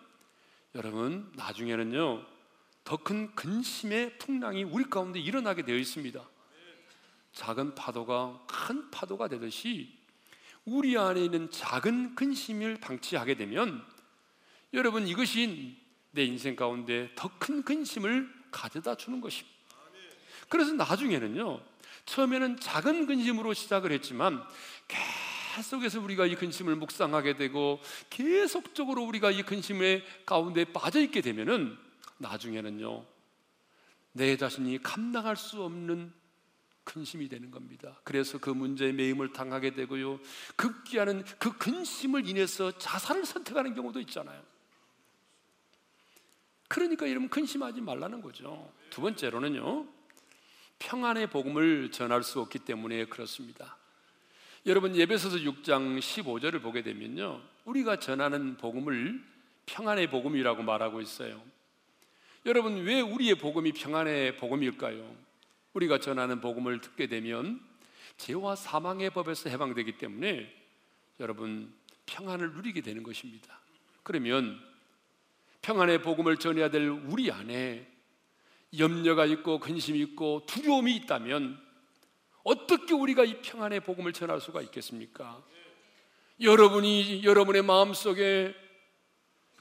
여러분 0.74 1.32
나중에는요 1.34 2.26
더 2.84 2.96
큰 2.98 3.34
근심의 3.34 4.18
풍랑이 4.18 4.64
우리 4.64 4.84
가운데 4.84 5.18
일어나게 5.18 5.62
되어 5.62 5.76
있습니다. 5.76 6.22
작은 7.32 7.74
파도가 7.74 8.44
큰 8.46 8.90
파도가 8.90 9.28
되듯이 9.28 9.95
우리 10.66 10.98
안에 10.98 11.24
있는 11.24 11.50
작은 11.50 12.16
근심을 12.16 12.78
방치하게 12.80 13.36
되면 13.36 13.84
여러분 14.74 15.06
이것이 15.06 15.76
내 16.10 16.24
인생 16.24 16.56
가운데 16.56 17.10
더 17.14 17.30
큰 17.38 17.62
근심을 17.62 18.28
가져다 18.50 18.96
주는 18.96 19.20
것입니다. 19.20 19.56
그래서 20.48 20.72
나중에는요 20.72 21.60
처음에는 22.06 22.58
작은 22.58 23.06
근심으로 23.06 23.54
시작을 23.54 23.92
했지만 23.92 24.42
계속해서 25.54 26.00
우리가 26.00 26.26
이 26.26 26.34
근심을 26.34 26.74
묵상하게 26.76 27.36
되고 27.36 27.80
계속적으로 28.10 29.02
우리가 29.04 29.30
이 29.30 29.42
근심의 29.42 30.04
가운데 30.24 30.64
빠져 30.64 31.00
있게 31.00 31.20
되면은 31.20 31.76
나중에는요 32.18 33.04
내 34.12 34.36
자신이 34.36 34.82
감당할 34.82 35.36
수 35.36 35.62
없는 35.62 36.12
근심이 36.86 37.28
되는 37.28 37.50
겁니다. 37.50 38.00
그래서 38.04 38.38
그 38.38 38.48
문제에 38.48 38.92
매임을 38.92 39.32
당하게 39.32 39.74
되고요. 39.74 40.20
급기야는 40.54 41.24
그 41.38 41.58
근심을 41.58 42.26
인해서 42.28 42.70
자살을 42.78 43.26
선택하는 43.26 43.74
경우도 43.74 44.00
있잖아요. 44.00 44.40
그러니까 46.68 47.10
여러분 47.10 47.28
근심하지 47.28 47.80
말라는 47.80 48.22
거죠. 48.22 48.72
두 48.88 49.00
번째로는요. 49.02 49.86
평안의 50.78 51.28
복음을 51.28 51.90
전할 51.90 52.22
수 52.22 52.40
없기 52.40 52.60
때문에 52.60 53.06
그렇습니다. 53.06 53.76
여러분 54.64 54.94
예배서서 54.94 55.38
6장 55.38 55.98
15절을 55.98 56.62
보게 56.62 56.82
되면요. 56.82 57.42
우리가 57.64 57.98
전하는 57.98 58.56
복음을 58.56 59.22
평안의 59.66 60.08
복음이라고 60.10 60.62
말하고 60.62 61.00
있어요. 61.00 61.42
여러분 62.46 62.84
왜 62.84 63.00
우리의 63.00 63.34
복음이 63.36 63.72
평안의 63.72 64.36
복음일까요? 64.36 65.25
우리가 65.76 65.98
전하는 65.98 66.40
복음을 66.40 66.80
듣게 66.80 67.06
되면 67.06 67.60
죄와 68.16 68.56
사망의 68.56 69.10
법에서 69.10 69.50
해방되기 69.50 69.98
때문에 69.98 70.50
여러분 71.20 71.70
평안을 72.06 72.54
누리게 72.54 72.80
되는 72.80 73.02
것입니다. 73.02 73.60
그러면 74.02 74.58
평안의 75.60 76.00
복음을 76.00 76.38
전해야 76.38 76.70
될 76.70 76.88
우리 76.88 77.30
안에 77.30 77.86
염려가 78.78 79.26
있고 79.26 79.60
근심이 79.60 79.98
있고 80.00 80.44
두려움이 80.46 80.96
있다면 80.96 81.60
어떻게 82.42 82.94
우리가 82.94 83.24
이 83.24 83.42
평안의 83.42 83.80
복음을 83.80 84.14
전할 84.14 84.40
수가 84.40 84.62
있겠습니까? 84.62 85.44
여러분이 86.40 87.22
여러분의 87.22 87.62
마음 87.62 87.92
속에 87.92 88.54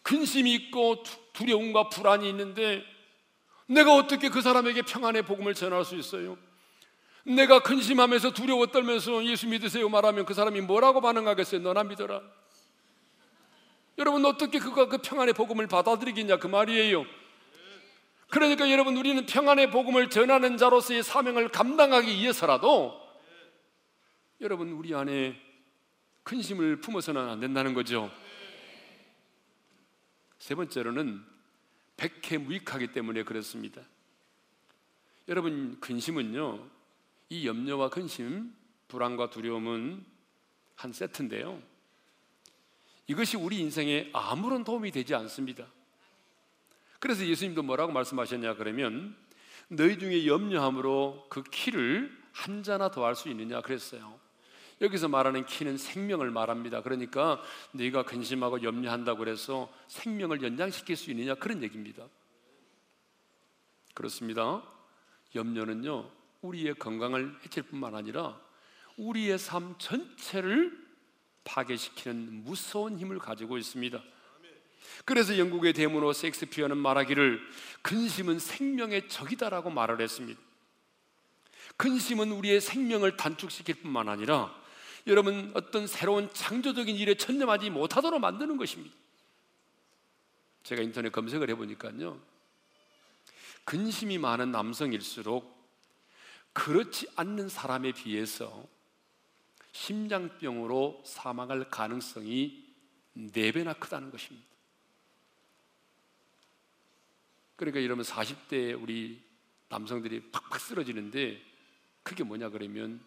근심이 0.01 0.54
있고 0.54 1.04
두려움과 1.34 1.89
불안이 1.89 2.30
있는데 2.30 2.86
내가 3.67 3.95
어떻게 3.95 4.30
그 4.30 4.41
사람에게 4.41 4.84
평안의 4.84 5.23
복음을 5.23 5.54
전할 5.54 5.84
수 5.86 5.95
있어요? 5.95 6.38
내가 7.23 7.63
근심하면서 7.63 8.32
두려워 8.32 8.67
떨면서 8.67 9.25
예수 9.25 9.47
믿으세요 9.47 9.89
말하면 9.89 10.25
그 10.25 10.34
사람이 10.34 10.62
뭐라고 10.62 11.01
반응하겠어요? 11.01 11.62
너나 11.62 11.84
믿어라. 11.84 12.21
여러분 13.97 14.25
어떻게 14.25 14.60
그가 14.60 14.88
그 14.88 14.97
평안의 14.97 15.34
복음을 15.34 15.67
받아들이겠냐 15.67 16.38
그 16.38 16.47
말이에요. 16.47 17.06
그러니까 18.30 18.69
여러분 18.69 18.97
우리는 18.97 19.25
평안의 19.25 19.71
복음을 19.71 20.10
전하는 20.10 20.58
자로서의 20.58 21.04
사명을 21.04 21.49
감당하기 21.49 22.13
위해서라도 22.13 23.01
여러분 24.41 24.71
우리 24.71 24.93
안에 24.93 25.39
근심을 26.23 26.82
품어서는 26.82 27.30
안 27.30 27.39
된다는 27.39 27.73
거죠. 27.73 28.12
세 30.38 30.54
번째로는 30.54 31.35
백해 31.97 32.38
무익하기 32.38 32.88
때문에 32.88 33.23
그렇습니다. 33.23 33.81
여러분 35.27 35.79
근심은요. 35.79 36.69
이 37.29 37.47
염려와 37.47 37.89
근심, 37.89 38.53
불안과 38.88 39.29
두려움은 39.29 40.05
한 40.75 40.93
세트인데요. 40.93 41.62
이것이 43.08 43.38
우리 43.38 43.60
인생에 43.60 44.10
아무런 44.13 44.63
도움이 44.63 44.91
되지 44.91 45.15
않습니다. 45.15 45.67
그래서 46.99 47.25
예수님도 47.25 47.63
뭐라고 47.63 47.91
말씀하셨냐 47.91 48.55
그러면 48.55 49.15
너희 49.67 49.97
중에 49.97 50.25
염려함으로 50.25 51.27
그 51.29 51.43
키를 51.43 52.15
한 52.31 52.63
자나 52.63 52.91
더할 52.91 53.15
수 53.15 53.29
있느냐 53.29 53.62
그랬어요. 53.62 54.19
여기서 54.82 55.08
말하는 55.08 55.46
키는 55.46 55.78
생명을 55.78 56.32
말합니다. 56.32 56.82
그러니까 56.82 57.42
네가 57.72 58.04
근심하고 58.04 58.64
염려한다고 58.64 59.20
그래서 59.20 59.72
생명을 59.88 60.42
연장시킬 60.42 60.96
수 60.96 61.12
있느냐 61.12 61.36
그런 61.36 61.64
얘기입니다. 61.64 62.06
그렇습니다. 63.94 64.62
염려는요 65.34 66.12
우리의 66.42 66.76
건강을 66.76 67.40
해칠 67.44 67.64
뿐만 67.64 67.96
아니라 67.96 68.40
우리의 68.98 69.40
삶 69.40 69.76
전체를 69.78 70.86
파괴시키는 71.44 72.44
무서운 72.44 72.98
힘을 72.98 73.20
가지고 73.20 73.58
있습니다. 73.58 74.02
그래서 75.04 75.38
영국의 75.38 75.74
대문호 75.74 76.14
섹스피어는 76.14 76.78
말하기를 76.78 77.42
근심은 77.82 78.40
생명의 78.40 79.08
적이다라고 79.08 79.70
말을 79.70 80.02
했습니다. 80.02 80.40
근심은 81.78 82.32
우리의 82.32 82.62
생명을 82.62 83.18
단축시킬 83.18 83.76
뿐만 83.76 84.08
아니라 84.08 84.54
여러분 85.08 85.52
어떤 85.54 85.86
새로운 85.86 86.34
창조적인 86.34 86.96
일에 86.96 87.15
전념하지 87.15 87.70
못하도록 87.70 88.20
만드는 88.20 88.58
것입니다. 88.58 88.96
제가 90.63 90.82
인터넷 90.82 91.12
검색을 91.12 91.50
해보니까요. 91.52 92.20
근심이 93.65 94.18
많은 94.18 94.52
남성일수록 94.52 95.56
그렇지 96.54 97.08
않는 97.15 97.50
사람에 97.50 97.91
비해서 97.91 98.68
심장병으로 99.74 101.04
사망할 101.06 101.70
가능성이 101.70 102.65
4배나 103.15 103.80
크다는 103.80 104.10
것입니다. 104.10 104.48
그러니까 107.56 107.80
이러면 107.80 108.06
40대 108.06 108.82
우리 108.82 109.22
남성들이 109.70 110.32
팍팍 110.32 110.60
쓰러지는데 110.60 111.41
그게 112.04 112.24
뭐냐 112.24 112.50
그러면 112.50 113.02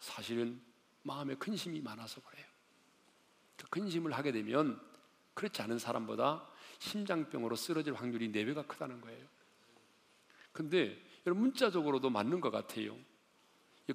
사실은 0.00 0.60
마음에 1.04 1.34
근심이 1.36 1.80
많아서 1.80 2.20
그래요. 2.22 2.44
그 3.56 3.68
근심을 3.68 4.12
하게 4.12 4.32
되면 4.32 4.80
그렇지 5.34 5.62
않은 5.62 5.78
사람보다 5.78 6.46
심장병으로 6.80 7.56
쓰러질 7.56 7.94
확률이 7.94 8.30
4배가 8.32 8.66
크다는 8.66 9.00
거예요. 9.00 9.24
근데 10.52 11.00
여러분 11.26 11.44
문자적으로도 11.44 12.10
맞는 12.10 12.40
것 12.40 12.50
같아요. 12.50 12.96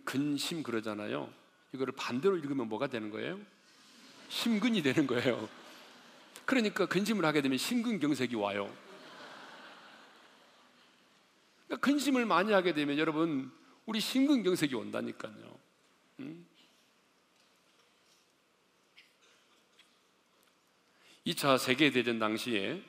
근심 0.05 0.63
그러잖아요. 0.63 1.31
이거를 1.73 1.93
반대로 1.95 2.37
읽으면 2.37 2.67
뭐가 2.69 2.87
되는 2.87 3.09
거예요? 3.09 3.39
심근이 4.29 4.81
되는 4.81 5.07
거예요. 5.07 5.49
그러니까 6.45 6.85
근심을 6.85 7.25
하게 7.25 7.41
되면 7.41 7.57
심근경색이 7.57 8.35
와요. 8.35 8.73
그러니까 11.67 11.85
근심을 11.85 12.25
많이 12.25 12.51
하게 12.51 12.73
되면 12.73 12.97
여러분 12.97 13.51
우리 13.85 13.99
심근경색이 13.99 14.75
온다니까요. 14.75 15.59
음? 16.19 16.48
2차 21.29 21.59
세계대전 21.59 22.17
당시에 22.17 22.81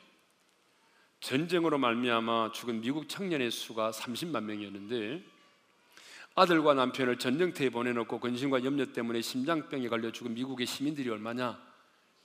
전쟁으로 1.20 1.76
말미암아 1.76 2.53
죽은 2.53 2.81
미국 2.81 3.07
청년의 3.07 3.50
수가 3.50 3.90
30만 3.90 4.44
명이었는데 4.44 5.22
아들과 6.37 6.72
남편을 6.72 7.18
전쟁터에 7.18 7.68
보내놓고 7.68 8.18
근심과 8.18 8.64
염려 8.64 8.92
때문에 8.92 9.20
심장병에 9.20 9.88
걸려 9.88 10.11
죽은 10.11 10.33
미국의 10.33 10.66
시민들이 10.66 11.11
얼마냐? 11.11 11.61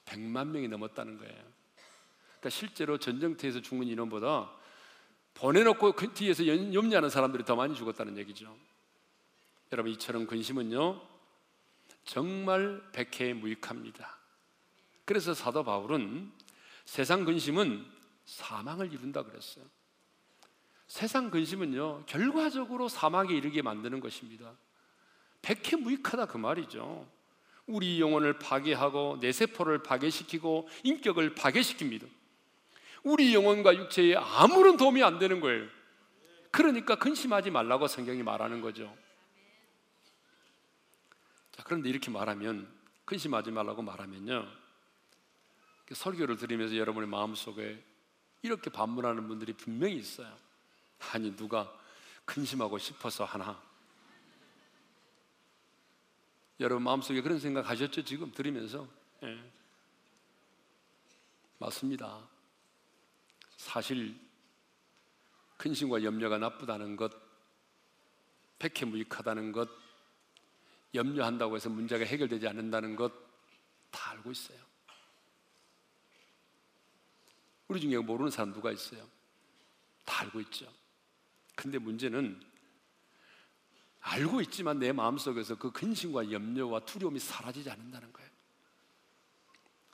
100만 0.05 0.47
명이 0.47 0.69
넘었다는 0.69 1.17
거예요. 1.17 1.33
그러니까 1.33 2.49
실제로 2.49 2.97
전쟁터에서 2.97 3.59
죽는 3.59 3.87
인원보다 3.87 4.51
보내놓고 5.33 5.93
그 5.93 6.13
뒤에서 6.13 6.47
염려하는 6.47 7.09
사람들이 7.09 7.43
더 7.43 7.57
많이 7.57 7.75
죽었다는 7.75 8.17
얘기죠. 8.19 8.55
여러분 9.73 9.91
이처럼 9.91 10.27
근심은요 10.27 11.01
정말 12.05 12.81
백해 12.93 13.33
무익합니다. 13.33 14.24
그래서 15.05 15.33
사도 15.33 15.63
바울은 15.63 16.31
세상 16.83 17.25
근심은 17.25 17.85
사망을 18.25 18.91
이룬다 18.91 19.23
그랬어요. 19.23 19.65
세상 20.87 21.29
근심은요 21.31 22.05
결과적으로 22.05 22.89
사망에 22.89 23.33
이르게 23.33 23.61
만드는 23.61 23.99
것입니다. 23.99 24.53
백해 25.41 25.75
무익하다 25.77 26.25
그 26.25 26.37
말이죠. 26.37 27.07
우리 27.67 27.99
영혼을 27.99 28.37
파괴하고 28.37 29.17
내 29.19 29.31
세포를 29.31 29.83
파괴시키고 29.83 30.67
인격을 30.83 31.35
파괴시킵니다. 31.35 32.07
우리 33.03 33.33
영혼과 33.33 33.75
육체에 33.75 34.15
아무런 34.15 34.77
도움이 34.77 35.03
안 35.03 35.19
되는 35.19 35.39
거예요. 35.39 35.67
그러니까 36.51 36.95
근심하지 36.95 37.51
말라고 37.51 37.87
성경이 37.87 38.23
말하는 38.23 38.61
거죠. 38.61 38.95
자, 41.51 41.63
그런데 41.63 41.89
이렇게 41.89 42.09
말하면 42.09 42.67
근심하지 43.05 43.51
말라고 43.51 43.81
말하면요. 43.81 44.64
설교를 45.93 46.37
들으면서 46.37 46.75
여러분의 46.77 47.07
마음속에 47.09 47.83
이렇게 48.41 48.69
반문하는 48.69 49.27
분들이 49.27 49.53
분명히 49.53 49.95
있어요. 49.97 50.35
아니 51.13 51.35
누가 51.35 51.71
근심하고 52.25 52.77
싶어서 52.77 53.23
하나? 53.25 53.61
여러분 56.59 56.83
마음속에 56.83 57.21
그런 57.21 57.39
생각 57.39 57.69
하셨죠? 57.69 58.03
지금 58.03 58.31
들으면서 58.31 58.87
예. 59.23 59.51
맞습니다. 61.59 62.27
사실 63.57 64.19
근심과 65.57 66.03
염려가 66.03 66.37
나쁘다는 66.37 66.95
것, 66.95 67.11
백해무익하다는 68.59 69.51
것, 69.51 69.69
염려한다고 70.93 71.55
해서 71.55 71.69
문제가 71.69 72.05
해결되지 72.05 72.47
않는다는 72.47 72.95
것 72.95 73.25
다 73.95 74.11
알고 74.11 74.31
있어요. 74.31 74.59
우리 77.67 77.81
중에 77.81 77.97
모르는 77.97 78.31
사람 78.31 78.53
누가 78.53 78.71
있어요? 78.71 79.07
다 80.05 80.21
알고 80.21 80.39
있죠. 80.41 80.71
근데 81.55 81.77
문제는 81.77 82.41
알고 84.01 84.41
있지만 84.41 84.77
내 84.77 84.91
마음속에서 84.91 85.57
그 85.57 85.71
근심과 85.71 86.31
염려와 86.31 86.81
두려움이 86.81 87.19
사라지지 87.19 87.69
않는다는 87.71 88.13
거예요. 88.13 88.29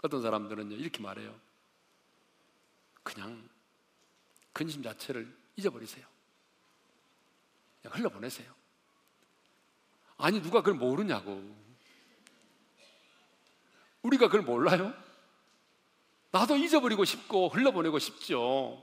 어떤 0.04 0.22
사람들은요, 0.22 0.76
이렇게 0.76 1.02
말해요. 1.02 1.40
그냥 3.04 3.48
근심 4.52 4.84
자체를 4.84 5.34
잊어버리세요. 5.56 6.06
그냥 7.82 7.98
흘러보내세요. 7.98 8.54
아니, 10.18 10.42
누가 10.42 10.62
그걸 10.62 10.74
모르냐고. 10.74 11.42
우리가 14.02 14.28
그걸 14.28 14.42
몰라요? 14.42 14.94
나도 16.32 16.56
잊어버리고 16.58 17.06
싶고 17.06 17.50
흘러보내고 17.50 18.00
싶죠. 18.00 18.82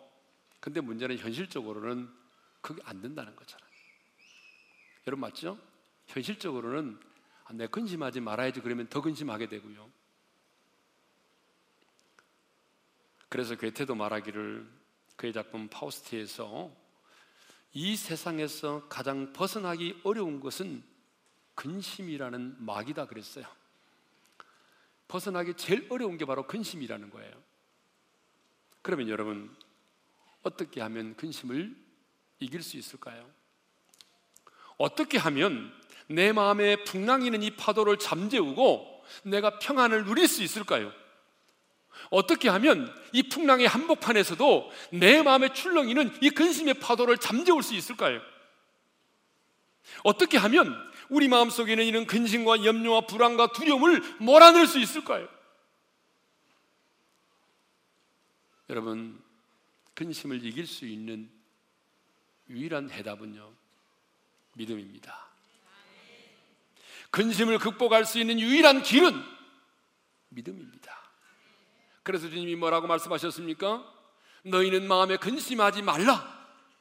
근데 0.60 0.80
문제는 0.80 1.18
현실적으로는 1.18 2.08
그게 2.60 2.82
안 2.84 3.00
된다는 3.00 3.34
거잖아요. 3.34 3.68
여러분 5.06 5.20
맞죠? 5.22 5.58
현실적으로는 6.06 6.98
아, 7.44 7.52
내 7.54 7.66
근심하지 7.66 8.20
말아야지 8.20 8.60
그러면 8.60 8.88
더 8.88 9.00
근심하게 9.00 9.48
되고요. 9.48 9.90
그래서 13.30 13.56
괴테도 13.56 13.94
말하기를 13.94 14.68
그의 15.16 15.32
작품 15.32 15.68
파우스트에서 15.68 16.70
이 17.72 17.96
세상에서 17.96 18.88
가장 18.88 19.32
벗어나기 19.32 20.00
어려운 20.04 20.40
것은 20.40 20.82
근심이라는 21.54 22.64
막이다 22.64 23.06
그랬어요. 23.06 23.46
벗어나기 25.08 25.54
제일 25.54 25.86
어려운 25.90 26.18
게 26.18 26.24
바로 26.24 26.46
근심이라는 26.46 27.10
거예요. 27.10 27.32
그러면 28.82 29.08
여러분 29.08 29.54
어떻게 30.42 30.80
하면 30.80 31.16
근심을 31.16 31.74
이길 32.38 32.62
수 32.62 32.76
있을까요? 32.76 33.28
어떻게 34.76 35.18
하면 35.18 35.72
내 36.06 36.32
마음에 36.32 36.84
풍랑이는 36.84 37.42
이 37.42 37.56
파도를 37.56 37.98
잠재우고 37.98 39.04
내가 39.24 39.58
평안을 39.58 40.04
누릴 40.04 40.28
수 40.28 40.42
있을까요? 40.42 40.92
어떻게 42.10 42.48
하면 42.48 42.94
이 43.12 43.28
풍랑의 43.28 43.66
한복판에서도 43.66 44.70
내 44.92 45.22
마음에 45.22 45.52
출렁이는 45.52 46.18
이 46.22 46.30
근심의 46.30 46.74
파도를 46.74 47.18
잠재울 47.18 47.62
수 47.62 47.74
있을까요? 47.74 48.20
어떻게 50.04 50.38
하면 50.38 50.76
우리 51.10 51.28
마음 51.28 51.50
속에 51.50 51.74
는 51.74 51.84
이런 51.84 52.06
근심과 52.06 52.64
염려와 52.64 53.02
불안과 53.02 53.52
두려움을 53.52 54.00
몰아낼 54.18 54.66
수 54.66 54.78
있을까요? 54.78 55.28
여러분, 58.70 59.22
근심을 59.94 60.44
이길 60.44 60.66
수 60.66 60.86
있는 60.86 61.30
유일한 62.50 62.90
해답은요, 62.90 63.52
믿음입니다. 64.54 65.28
근심을 67.10 67.58
극복할 67.58 68.04
수 68.04 68.18
있는 68.18 68.38
유일한 68.38 68.82
길은 68.82 69.14
믿음입니다. 70.28 70.96
그래서 72.02 72.28
주님이 72.28 72.56
뭐라고 72.56 72.86
말씀하셨습니까? 72.86 73.94
너희는 74.44 74.86
마음에 74.86 75.16
근심하지 75.16 75.82
말라. 75.82 76.38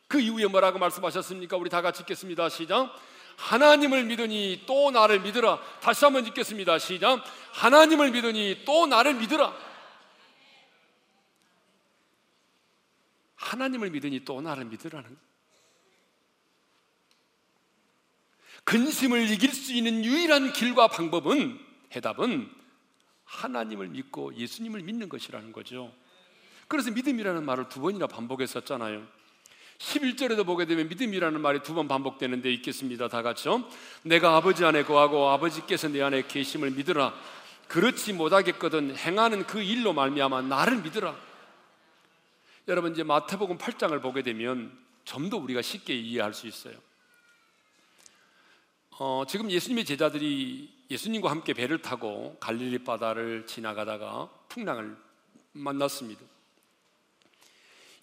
그 0.07 0.19
이후에 0.19 0.47
뭐라고 0.47 0.79
말씀하셨습니까? 0.79 1.57
우리 1.57 1.69
다 1.69 1.81
같이 1.81 2.01
읽겠습니다. 2.01 2.49
시작. 2.49 2.93
하나님을 3.37 4.03
믿으니 4.05 4.63
또 4.65 4.91
나를 4.91 5.21
믿으라. 5.21 5.61
다시 5.79 6.03
한번 6.03 6.25
읽겠습니다. 6.25 6.79
시작. 6.79 7.23
하나님을 7.53 8.11
믿으니 8.11 8.63
또 8.65 8.87
나를 8.87 9.13
믿으라. 9.13 9.55
하나님을 13.35 13.91
믿으니 13.91 14.25
또 14.25 14.41
나를 14.41 14.65
믿으라는 14.65 15.17
근심을 18.65 19.29
이길 19.29 19.53
수 19.53 19.71
있는 19.71 20.03
유일한 20.03 20.51
길과 20.51 20.89
방법은 20.89 21.57
해답은 21.95 22.51
하나님을 23.23 23.87
믿고 23.89 24.35
예수님을 24.35 24.81
믿는 24.81 25.07
것이라는 25.07 25.53
거죠. 25.53 25.93
그래서 26.67 26.91
믿음이라는 26.91 27.45
말을 27.45 27.69
두 27.69 27.79
번이나 27.79 28.07
반복했었잖아요. 28.07 29.07
11절에도 29.79 30.45
보게 30.45 30.65
되면 30.65 30.89
믿음이라는 30.89 31.39
말이 31.39 31.61
두 31.61 31.73
번 31.75 31.87
반복되는데 31.87 32.51
있겠습니다. 32.53 33.07
다 33.07 33.21
같이요. 33.21 33.63
내가 34.03 34.35
아버지 34.35 34.65
안에 34.65 34.83
거하고 34.83 35.29
아버지께서 35.29 35.87
내 35.87 36.01
안에 36.01 36.23
계심을 36.27 36.71
믿으라. 36.71 37.13
그렇지 37.67 38.13
못하겠거든 38.13 38.95
행하는 38.95 39.45
그 39.45 39.61
일로 39.61 39.93
말미암아 39.93 40.43
나를 40.43 40.77
믿으라. 40.81 41.15
여러분 42.67 42.91
이제 42.93 43.03
마태복음 43.03 43.57
8장을 43.57 44.01
보게 44.01 44.23
되면 44.23 44.71
좀 45.05 45.29
더 45.29 45.37
우리가 45.37 45.61
쉽게 45.61 45.95
이해할 45.95 46.33
수 46.33 46.47
있어요. 46.47 46.75
어, 48.99 49.23
지금 49.27 49.49
예수님의 49.51 49.85
제자들이 49.85 50.73
예수님과 50.89 51.29
함께 51.29 51.53
배를 51.53 51.81
타고 51.81 52.35
갈릴리 52.39 52.79
바다를 52.79 53.45
지나가다가 53.45 54.29
풍랑을 54.49 54.97
만났습니다. 55.53 56.21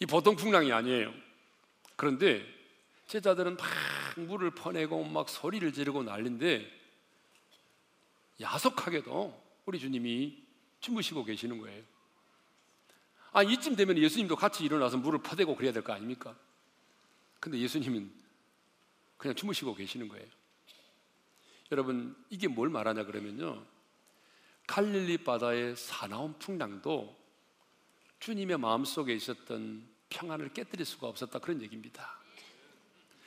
이 0.01 0.07
보통 0.07 0.37
풍랑이 0.37 0.73
아니에요. 0.73 1.13
그런데 1.97 2.45
제자들은 3.07 3.57
막 3.57 3.67
물을 4.17 4.51
퍼내고 4.51 5.05
막 5.05 5.29
소리를 5.29 5.73
지르고 5.73 6.03
난린데 6.03 6.71
야속하게도 8.41 9.43
우리 9.67 9.79
주님이 9.79 10.43
주무시고 10.81 11.25
계시는 11.25 11.59
거예요. 11.59 11.83
아, 13.33 13.43
이쯤 13.43 13.75
되면 13.77 13.99
예수님도 13.99 14.37
같이 14.37 14.65
일어나서 14.65 14.97
물을 14.99 15.21
퍼대고 15.21 15.57
그래야 15.57 15.73
될 15.73 15.83
거 15.83 15.93
아닙니까? 15.93 16.37
근데 17.41 17.59
예수님은 17.59 18.13
그냥 19.17 19.35
주무시고 19.35 19.75
계시는 19.75 20.09
거예요. 20.09 20.27
여러분 21.73 22.15
이게 22.31 22.47
뭘 22.47 22.69
말하냐 22.69 23.05
그러면요 23.05 23.65
갈릴리 24.67 25.19
바다의 25.19 25.77
사나운 25.77 26.39
풍랑도 26.39 27.17
주님의 28.21 28.59
마음속에 28.59 29.15
있었던 29.15 29.87
평안을 30.11 30.53
깨뜨릴 30.53 30.85
수가 30.87 31.09
없었다 31.09 31.39
그런 31.39 31.61
얘기입니다. 31.63 32.19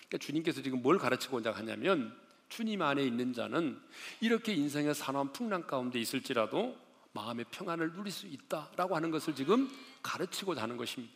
그러니까 0.08 0.18
주님께서 0.20 0.62
지금 0.62 0.82
뭘 0.82 0.98
가르치고자 0.98 1.52
하냐면 1.52 2.18
주님 2.50 2.82
안에 2.82 3.04
있는 3.04 3.34
자는 3.34 3.82
이렇게 4.22 4.54
인생의 4.54 4.96
사나운 4.96 5.34
풍랑 5.34 5.68
가운데 5.68 6.00
있을지라도 6.00 6.78
마음의 7.12 7.46
평안을 7.52 7.94
누릴 7.94 8.12
수 8.12 8.28
있다라고 8.28 8.96
하는 8.96 9.12
것을 9.12 9.36
지금 9.36 9.70
가르치고자 10.02 10.62
하는 10.62 10.78
것입니다. 10.78 11.14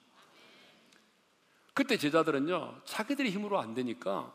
그때 1.73 1.97
제자들은요 1.97 2.81
자기들의 2.85 3.31
힘으로 3.31 3.59
안 3.59 3.73
되니까 3.73 4.33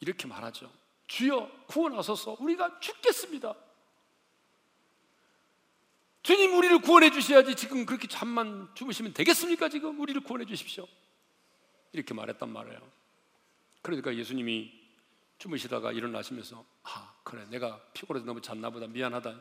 이렇게 0.00 0.26
말하죠. 0.26 0.70
주여 1.06 1.50
구원하소서 1.66 2.36
우리가 2.40 2.78
죽겠습니다. 2.80 3.54
주님 6.22 6.56
우리를 6.56 6.80
구원해 6.80 7.10
주셔야지 7.10 7.54
지금 7.54 7.86
그렇게 7.86 8.06
잠만 8.08 8.68
주무시면 8.74 9.14
되겠습니까? 9.14 9.68
지금 9.68 9.98
우리를 10.00 10.20
구원해 10.22 10.44
주십시오. 10.44 10.86
이렇게 11.92 12.12
말했단 12.14 12.50
말이에요. 12.50 12.80
그러니까 13.82 14.14
예수님이 14.14 14.72
주무시다가 15.38 15.92
일어나시면서 15.92 16.64
아 16.82 17.14
그래 17.22 17.46
내가 17.48 17.80
피곤해서 17.94 18.26
너무 18.26 18.40
잤나 18.40 18.70
보다 18.70 18.86
미안하다. 18.86 19.40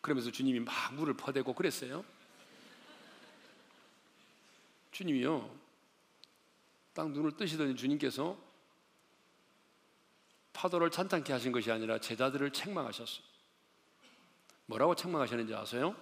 그러면서 0.00 0.30
주님이 0.30 0.60
막 0.60 0.94
물을 0.94 1.14
퍼대고 1.14 1.54
그랬어요. 1.54 2.04
주님이요. 4.92 5.58
딱 6.92 7.10
눈을 7.10 7.36
뜨시더니 7.36 7.76
주님께서 7.76 8.36
파도를 10.52 10.90
찬탄케 10.90 11.32
하신 11.32 11.52
것이 11.52 11.70
아니라 11.70 12.00
제자들을 12.00 12.52
책망하셨어요. 12.52 13.27
뭐라고 14.68 14.94
책망하셨는지 14.94 15.54
아세요? 15.54 15.96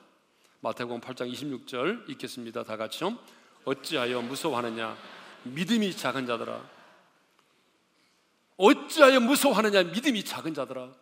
마태복음 0.61 1.01
8장 1.01 1.33
26절 1.33 2.09
읽겠습니다. 2.11 2.65
다 2.65 2.77
같이요. 2.77 3.17
어찌하여 3.65 4.21
무서워하느냐? 4.23 4.97
믿음이 5.45 5.97
작은 5.97 6.27
자들아. 6.27 6.69
어찌하여 8.57 9.21
무서워하느냐? 9.21 9.85
믿음이 9.85 10.25
작은 10.25 10.53
자들아. 10.55 10.93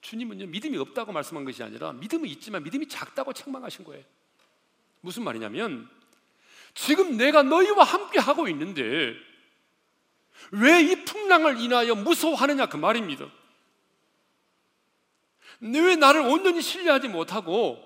주님은요, 0.00 0.46
믿음이 0.46 0.76
없다고 0.78 1.12
말씀한 1.12 1.44
것이 1.44 1.62
아니라 1.62 1.92
믿음이 1.92 2.28
있지만 2.32 2.64
믿음이 2.64 2.88
작다고 2.88 3.32
책망하신 3.32 3.84
거예요. 3.84 4.04
무슨 5.00 5.22
말이냐면 5.22 5.88
지금 6.74 7.16
내가 7.16 7.44
너희와 7.44 7.84
함께 7.84 8.18
하고 8.18 8.48
있는데 8.48 9.14
왜 10.50 10.82
이 10.82 11.04
풍랑을 11.04 11.60
인하여 11.60 11.94
무서워하느냐 11.94 12.66
그 12.66 12.76
말입니다. 12.76 13.26
왜 15.72 15.96
나를 15.96 16.20
온전히 16.20 16.60
신뢰하지 16.60 17.08
못하고 17.08 17.82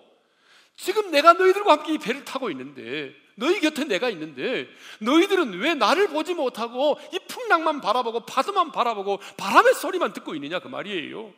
지금 0.76 1.10
내가 1.10 1.32
너희들과 1.34 1.72
함께 1.72 1.94
이 1.94 1.98
배를 1.98 2.24
타고 2.24 2.50
있는데 2.50 3.14
너희 3.36 3.60
곁에 3.60 3.84
내가 3.84 4.10
있는데 4.10 4.68
너희들은 5.00 5.60
왜 5.60 5.74
나를 5.74 6.08
보지 6.08 6.34
못하고 6.34 6.98
이 7.12 7.18
풍랑만 7.28 7.80
바라보고 7.80 8.26
파도만 8.26 8.72
바라보고 8.72 9.18
바람의 9.36 9.74
소리만 9.74 10.12
듣고 10.12 10.34
있느냐 10.34 10.58
그 10.58 10.68
말이에요. 10.68 11.32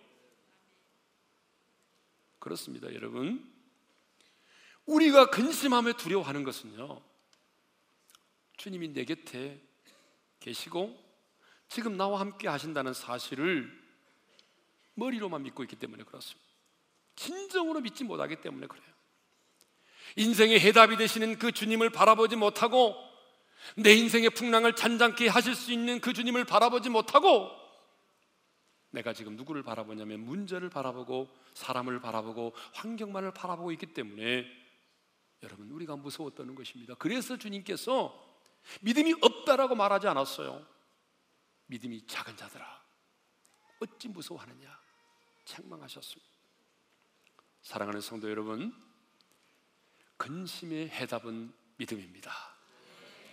그렇습니다, 2.39 2.93
여러분. 2.95 3.47
우리가 4.87 5.29
근심하며 5.29 5.93
두려워하는 5.95 6.43
것은요. 6.43 7.03
주님이 8.57 8.89
내 8.95 9.05
곁에 9.05 9.61
계시고 10.41 10.99
지금 11.69 11.99
나와 11.99 12.21
함께 12.21 12.49
하신다는 12.49 12.95
사실을 12.95 13.80
머리로만 15.01 15.43
믿고 15.43 15.63
있기 15.65 15.77
때문에 15.77 16.05
그렇습니다. 16.05 16.47
진정으로 17.17 17.81
믿지 17.81 18.05
못하기 18.05 18.37
때문에 18.37 18.67
그래요. 18.67 18.85
인생의 20.17 20.61
해답이 20.61 20.97
되시는 20.97 21.39
그 21.39 21.53
주님을 21.53 21.91
바라보지 21.91 22.37
못하고 22.37 22.95
내 23.77 23.93
인생의 23.95 24.31
풍랑을 24.31 24.75
잔잔케 24.75 25.29
하실 25.29 25.55
수 25.55 25.73
있는 25.73 26.01
그 26.01 26.13
주님을 26.13 26.45
바라보지 26.45 26.91
못하고 26.91 27.51
내가 28.91 29.13
지금 29.13 29.37
누구를 29.37 29.63
바라보냐면 29.63 30.21
문제를 30.21 30.69
바라보고 30.69 31.29
사람을 31.55 32.01
바라보고 32.01 32.55
환경만을 32.75 33.33
바라보고 33.33 33.73
있기 33.73 33.95
때문에 33.95 34.47
여러분 35.43 35.71
우리가 35.71 35.97
무서웠다는 35.97 36.55
것입니다. 36.55 36.95
그래서 36.99 37.37
주님께서 37.39 38.29
믿음이 38.83 39.15
없다라고 39.21 39.75
말하지 39.75 40.09
않았어요. 40.09 40.67
믿음이 41.67 42.07
작은 42.07 42.37
자들아 42.37 42.83
어찌 43.81 44.09
무서워하느냐 44.09 44.81
책망하셨습니다. 45.51 46.31
사랑하는 47.63 48.01
성도 48.01 48.31
여러분 48.31 48.73
근심의 50.17 50.91
해답은 50.91 51.53
믿음입니다. 51.77 52.33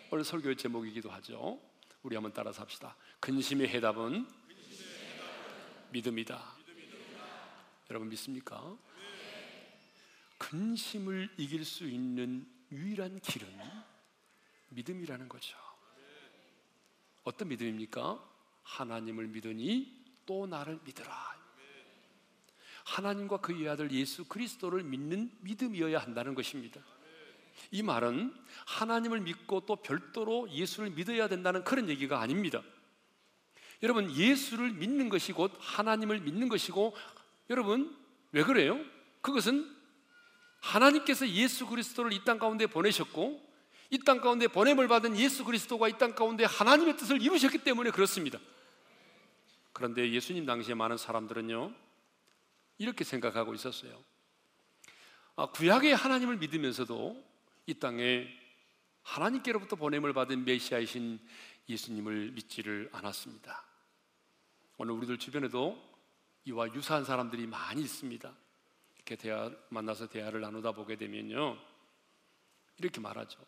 오늘 0.09 0.23
설교의 0.23 0.55
제목이기도 0.57 1.11
하죠. 1.11 1.61
우리 2.01 2.15
한번 2.15 2.33
따라서 2.33 2.61
합시다. 2.61 2.95
근심의 3.19 3.67
해답은 3.69 4.27
믿음이다. 5.91 6.57
여러분 7.89 8.09
믿습니까? 8.09 8.77
근심을 10.37 11.33
이길 11.37 11.65
수 11.65 11.85
있는 11.85 12.47
유일한 12.71 13.19
길은 13.19 13.47
믿음이라는 14.69 15.29
거죠. 15.29 15.57
어떤 17.23 17.49
믿음입니까? 17.49 18.23
하나님을 18.63 19.27
믿으니 19.27 20.05
또 20.25 20.45
나를 20.47 20.79
믿으라. 20.83 21.46
하나님과 22.87 23.37
그의 23.37 23.67
아들 23.67 23.91
예수 23.91 24.23
그리스도를 24.25 24.81
믿는 24.83 25.29
믿음이어야 25.41 25.99
한다는 25.99 26.35
것입니다. 26.35 26.79
이 27.69 27.83
말은 27.83 28.33
하나님을 28.65 29.19
믿고 29.19 29.65
또 29.65 29.75
별도로 29.75 30.49
예수를 30.49 30.91
믿어야 30.91 31.27
된다는 31.27 31.65
그런 31.65 31.89
얘기가 31.89 32.21
아닙니다. 32.21 32.63
여러분, 33.83 34.09
예수를 34.09 34.71
믿는 34.71 35.09
것이 35.09 35.33
곧 35.33 35.51
하나님을 35.59 36.21
믿는 36.21 36.47
것이고, 36.47 36.95
여러분, 37.49 37.93
왜 38.31 38.43
그래요? 38.43 38.79
그것은 39.21 39.69
하나님께서 40.61 41.27
예수 41.27 41.67
그리스도를 41.67 42.13
이 42.13 42.23
땅 42.23 42.39
가운데 42.39 42.67
보내셨고, 42.67 43.45
이 43.91 43.99
땅 43.99 44.21
가운데 44.21 44.47
보냄을 44.47 44.87
받은 44.87 45.17
예수 45.17 45.43
그리스도가 45.43 45.89
이 45.89 45.97
땅 45.97 46.15
가운데 46.15 46.45
하나님의 46.45 46.95
뜻을 46.95 47.21
이루셨기 47.21 47.59
때문에 47.59 47.91
그렇습니다. 47.91 48.39
그런데 49.73 50.09
예수님 50.09 50.45
당시에 50.45 50.73
많은 50.73 50.95
사람들은요, 50.97 51.86
이렇게 52.77 53.03
생각하고 53.03 53.53
있었어요. 53.53 54.03
아, 55.35 55.47
구약의 55.47 55.95
하나님을 55.95 56.37
믿으면서도 56.37 57.23
이 57.67 57.73
땅에 57.75 58.27
하나님께로부터 59.03 59.75
보냄을 59.75 60.13
받은 60.13 60.45
메시아이신 60.45 61.19
예수님을 61.69 62.31
믿지를 62.31 62.89
않았습니다. 62.91 63.63
오늘 64.77 64.93
우리들 64.93 65.17
주변에도 65.17 65.81
이와 66.45 66.73
유사한 66.73 67.03
사람들이 67.03 67.45
많이 67.47 67.81
있습니다. 67.81 68.33
이렇게 68.95 69.15
대화 69.15 69.51
만나서 69.69 70.07
대화를 70.07 70.41
나누다 70.41 70.71
보게 70.71 70.95
되면요. 70.95 71.57
이렇게 72.77 72.99
말하죠. 72.99 73.39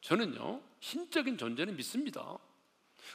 저는요, 0.00 0.60
신적인 0.80 1.38
존재는 1.38 1.76
믿습니다. 1.76 2.38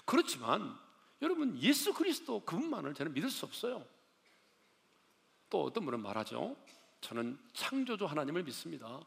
그렇지만 0.06 0.78
여러분 1.22 1.58
예수 1.60 1.94
그리스도 1.94 2.40
그분만을 2.46 2.94
저는 2.94 3.14
믿을 3.14 3.30
수 3.30 3.46
없어요. 3.46 3.86
또 5.50 5.64
어떤 5.64 5.86
분은 5.86 6.02
말하죠. 6.02 6.56
저는 7.02 7.40
창조주 7.54 8.06
하나님을 8.06 8.44
믿습니다. 8.44 9.00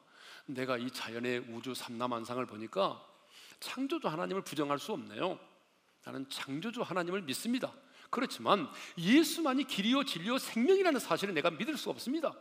내가 0.46 0.79
이 0.79 0.90
자연의 0.90 1.40
우주 1.50 1.74
삼라만상을 1.74 2.44
보니까 2.46 3.05
창조주 3.61 4.09
하나님을 4.09 4.42
부정할 4.42 4.79
수 4.79 4.92
없네요. 4.92 5.38
나는 6.05 6.29
창조주 6.29 6.83
하나님을 6.83 7.22
믿습니다. 7.22 7.72
그렇지만 8.09 8.68
예수만이 8.98 9.64
길이요 9.64 10.05
진리요 10.05 10.38
생명이라는 10.38 10.98
사실을 10.98 11.35
내가 11.35 11.50
믿을 11.50 11.76
수 11.76 11.90
없습니다. 11.90 12.35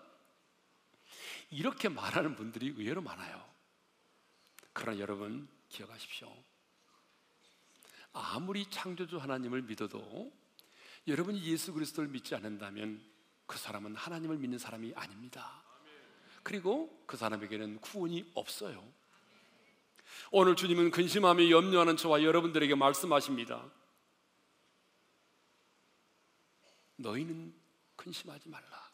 이렇게 1.51 1.89
말하는 1.89 2.35
분들이 2.35 2.67
의외로 2.67 3.01
많아요. 3.01 3.43
그러나 4.73 4.99
여러분 4.99 5.47
기억하십시오. 5.69 6.31
아무리 8.13 8.65
창조주 8.69 9.17
하나님을 9.17 9.63
믿어도 9.63 10.31
여러분이 11.07 11.43
예수 11.43 11.73
그리스도를 11.73 12.09
믿지 12.09 12.35
않는다면 12.35 13.03
그 13.49 13.57
사람은 13.57 13.95
하나님을 13.95 14.37
믿는 14.37 14.59
사람이 14.59 14.93
아닙니다. 14.95 15.63
그리고 16.43 17.03
그 17.07 17.17
사람에게는 17.17 17.81
구원이 17.81 18.31
없어요. 18.35 18.87
오늘 20.29 20.55
주님은 20.55 20.91
근심하며 20.91 21.49
염려하는 21.49 21.97
저와 21.97 22.21
여러분들에게 22.21 22.75
말씀하십니다. 22.75 23.67
너희는 26.97 27.55
근심하지 27.95 28.49
말라. 28.49 28.87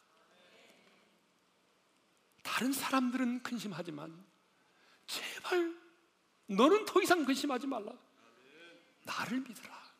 다른 2.42 2.72
사람들은 2.72 3.42
근심하지만 3.42 4.24
제발 5.06 5.76
너는 6.46 6.86
더 6.86 7.02
이상 7.02 7.26
근심하지 7.26 7.66
말라. 7.66 7.92
나를 9.02 9.40
믿으라. 9.40 9.92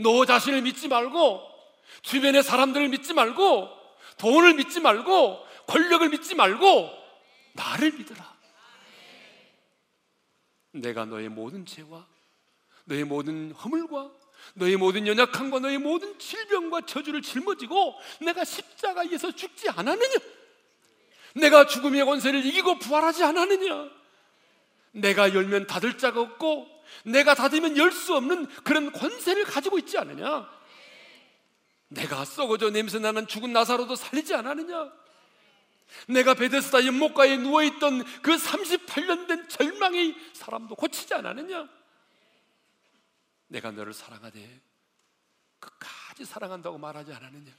너 0.00 0.26
자신을 0.26 0.60
믿지 0.60 0.86
말고 0.86 1.57
주변의 2.02 2.42
사람들을 2.42 2.88
믿지 2.88 3.12
말고 3.14 3.70
돈을 4.18 4.54
믿지 4.54 4.80
말고 4.80 5.46
권력을 5.66 6.08
믿지 6.08 6.34
말고 6.34 6.90
나를 7.54 7.92
믿으라. 7.92 8.38
내가 10.72 11.04
너의 11.04 11.28
모든 11.28 11.64
죄와 11.66 12.06
너의 12.84 13.04
모든 13.04 13.52
허물과 13.52 14.10
너의 14.54 14.76
모든 14.76 15.06
연약함과 15.06 15.58
너의 15.60 15.78
모든 15.78 16.18
질병과 16.18 16.82
저주를 16.86 17.22
짊어지고 17.22 17.94
내가 18.20 18.44
십자가에서 18.44 19.32
죽지 19.32 19.68
않았느냐? 19.70 20.14
내가 21.34 21.66
죽음의 21.66 22.04
권세를 22.04 22.44
이기고 22.46 22.78
부활하지 22.78 23.24
않았느냐? 23.24 23.90
내가 24.92 25.34
열면 25.34 25.66
닫을 25.66 25.98
자가 25.98 26.20
없고 26.20 26.66
내가 27.04 27.34
닫으면 27.34 27.76
열 27.76 27.92
수 27.92 28.14
없는 28.16 28.46
그런 28.64 28.92
권세를 28.92 29.44
가지고 29.44 29.78
있지 29.78 29.98
않느냐? 29.98 30.57
내가 31.88 32.24
썩어져 32.24 32.70
냄새나는 32.70 33.26
죽은 33.26 33.52
나사로도 33.52 33.96
살리지 33.96 34.34
않았느냐? 34.34 34.92
내가 36.08 36.34
베데스다 36.34 36.84
연못가에 36.84 37.38
누워있던 37.38 38.04
그 38.20 38.36
38년 38.36 39.26
된 39.26 39.48
절망의 39.48 40.14
사람도 40.34 40.74
고치지 40.74 41.14
않았느냐? 41.14 41.68
내가 43.48 43.70
너를 43.70 43.94
사랑하되 43.94 44.60
끝까지 45.58 46.24
사랑한다고 46.26 46.76
말하지 46.76 47.12
않았느냐? 47.12 47.52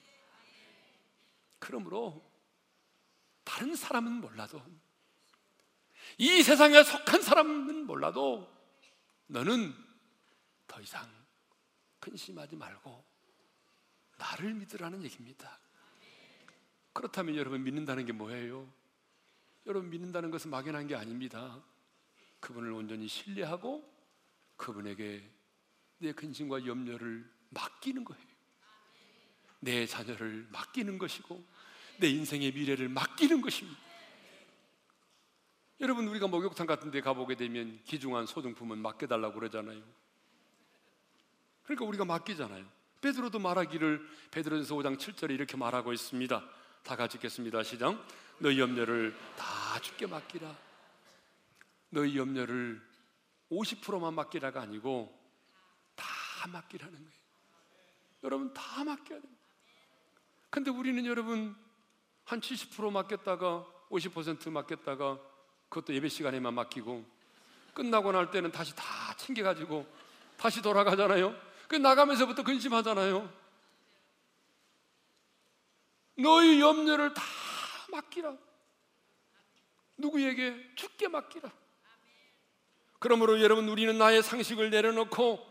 그러므로 1.58 2.24
다른 3.44 3.76
사람은 3.76 4.12
몰라도 4.12 4.64
이 6.18 6.44
세상에 6.44 6.84
속한 6.84 7.22
사람은 7.22 7.86
몰라도 7.88 8.48
너는 9.28 9.76
더 10.68 10.80
이상 10.82 11.10
근심하지 12.00 12.56
말고 12.56 13.09
나를 14.20 14.54
믿으라는 14.54 15.02
얘기입니다. 15.04 15.58
그렇다면 16.94 17.36
여러분 17.36 17.64
믿는다는 17.64 18.06
게 18.06 18.12
뭐예요? 18.12 18.72
여러분 19.66 19.90
믿는다는 19.90 20.30
것은 20.30 20.52
막연한 20.52 20.88
게 20.88 20.96
아닙니다. 20.96 21.60
그분을 22.40 22.72
온전히 22.72 23.08
신뢰하고 23.08 23.90
그분에게 24.58 25.28
내 26.00 26.12
근심과 26.12 26.66
염려를 26.66 27.30
맡기는 27.50 28.04
거예요. 28.04 28.24
내 29.62 29.86
자녀를 29.86 30.48
맡기는 30.52 30.98
것이고 30.98 31.44
내 31.98 32.08
인생의 32.10 32.54
미래를 32.54 32.90
맡기는 32.90 33.42
것입니다. 33.42 33.80
여러분 35.82 36.08
우리가 36.08 36.28
목욕탕 36.28 36.68
같은 36.68 36.92
데 36.92 37.00
가보게 37.00 37.36
되면 37.36 37.82
기중한 37.86 38.26
소등품은 38.26 38.80
맡겨달라고 38.80 39.36
그러잖아요. 39.36 39.82
그러니까 41.64 41.86
우리가 41.86 42.06
맡기잖아요. 42.06 42.79
베드로도 43.02 43.40
말하기를 43.40 44.06
베드로전서 44.32 44.76
5장 44.76 44.98
7절에 44.98 45.32
이렇게 45.32 45.58
말하고 45.58 45.94
있습니다. 45.94 46.44
다 46.84 46.96
같이 46.96 47.18
읽겠습니다. 47.18 47.64
시작. 47.64 48.06
너희 48.40 48.60
염려를 48.60 49.16
다 49.38 49.80
주께 49.82 50.06
맡기라. 50.06 50.56
너희 51.90 52.18
염려를 52.18 52.82
50%만 53.52 54.14
맡기라가 54.14 54.62
아니고 54.62 55.18
다 55.96 56.06
맡기라는 56.52 56.94
거예요. 56.94 57.20
여러분 58.24 58.54
다 58.54 58.84
맡겨야 58.84 59.22
됩니다. 59.22 59.44
근데 60.50 60.72
우리는 60.72 61.06
여러분 61.06 61.56
한 62.26 62.42
70% 62.42 62.92
맡겼다가 62.92 63.66
50% 63.90 64.50
맡겼다가 64.52 65.20
그것도 65.70 65.94
예배 65.94 66.10
시간에만 66.10 66.54
맡기고 66.54 67.06
끝나고 67.74 68.12
날 68.12 68.30
때는 68.30 68.52
다시 68.52 68.76
다 68.76 68.84
챙겨가지고 69.18 69.86
다시 70.38 70.62
돌아가잖아요. 70.62 71.49
그 71.70 71.76
나가면서부터 71.76 72.44
근심하잖아요. 72.44 73.32
너희 76.18 76.60
염려를 76.60 77.14
다 77.14 77.22
맡기라. 77.92 78.36
누구에게 79.96 80.56
죽게 80.76 81.10
맡기라. 81.10 81.52
그러므로 82.98 83.40
여러분 83.40 83.70
우리는 83.70 83.96
나의 83.98 84.24
상식을 84.24 84.72
내려놓고 84.72 85.48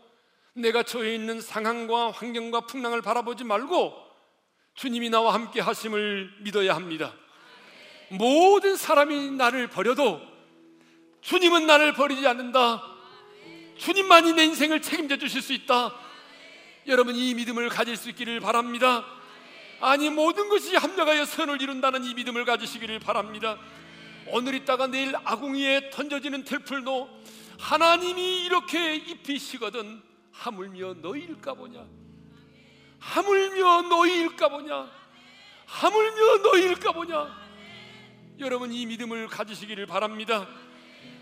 내가 0.53 0.83
처해 0.83 1.15
있는 1.15 1.39
상황과 1.39 2.11
환경과 2.11 2.61
풍랑을 2.67 3.01
바라보지 3.01 3.45
말고 3.45 3.93
주님이 4.73 5.09
나와 5.09 5.33
함께 5.33 5.61
하심을 5.61 6.39
믿어야 6.41 6.75
합니다. 6.75 7.15
모든 8.09 8.75
사람이 8.75 9.31
나를 9.31 9.69
버려도 9.69 10.21
주님은 11.21 11.65
나를 11.65 11.93
버리지 11.93 12.27
않는다. 12.27 12.83
주님만이 13.77 14.33
내 14.33 14.43
인생을 14.43 14.81
책임져 14.81 15.15
주실 15.15 15.41
수 15.41 15.53
있다. 15.53 16.08
여러분 16.89 17.15
이 17.15 17.35
믿음을 17.35 17.69
가질 17.69 17.95
수 17.95 18.09
있기를 18.09 18.39
바랍니다. 18.39 19.05
아니 19.79 20.09
모든 20.09 20.49
것이 20.49 20.75
합력하여 20.75 21.23
선을 21.23 21.61
이룬다는 21.61 22.03
이 22.03 22.15
믿음을 22.15 22.45
가지시기를 22.45 22.99
바랍니다. 22.99 23.59
오늘 24.25 24.55
있다가 24.55 24.87
내일 24.87 25.13
아궁이에 25.23 25.91
던져지는 25.91 26.45
들풀도 26.45 27.07
하나님이 27.59 28.43
이렇게 28.43 28.95
입히시거든 28.95 30.01
하물며 30.31 30.95
너희일까 30.95 31.53
보냐 31.53 31.85
하물며 32.99 33.81
너희일까 33.83 34.49
보냐 34.49 34.89
하물며 35.65 36.37
너희일까 36.37 36.91
보냐 36.91 37.49
여러분 38.39 38.71
이 38.71 38.85
믿음을 38.85 39.27
가지시기를 39.27 39.85
바랍니다 39.85 40.47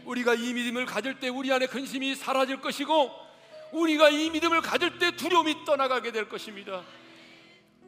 우리가 0.06 0.36
이 0.36 0.54
믿음을 0.54 0.86
가질 0.86 1.20
때 1.20 1.30
우리 1.30 1.52
안에 1.52 1.66
근심이 1.68 2.16
사라질 2.16 2.62
것이고 2.62 3.27
우리가 3.72 4.10
이 4.10 4.30
믿음을 4.30 4.62
가질 4.62 4.98
때 5.00 5.16
두려움이 5.16 5.66
떠나가게 5.66 6.12
될 6.12 6.30
것입니다 6.30 6.84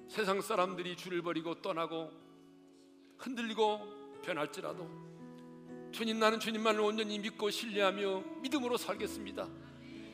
세상 0.07 0.41
사람들이 0.41 0.95
줄을 0.97 1.21
버리고 1.21 1.61
떠나고 1.61 2.11
흔들리고 3.17 4.21
변할지라도 4.23 5.09
주님 5.91 6.19
나는 6.19 6.39
주님만을 6.39 6.81
온전히 6.81 7.17
믿고 7.19 7.49
신뢰하며 7.49 8.23
믿음으로 8.41 8.77
살겠습니다. 8.77 9.47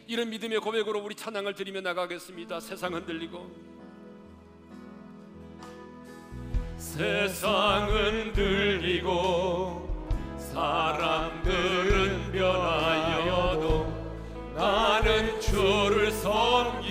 이런 0.07 0.30
믿음의 0.30 0.59
고백으로 0.59 1.03
우리 1.03 1.16
찬양을 1.16 1.53
드리며 1.55 1.82
나가겠습니다. 1.82 2.59
세상 2.59 2.93
흔들리고 2.93 3.51
세상 6.78 7.89
흔들리고 7.89 9.16
사람들은 10.38 12.32
변하여도 12.32 13.14
나는 14.66 15.39
주를 15.39 16.11
섬기니 16.11 16.89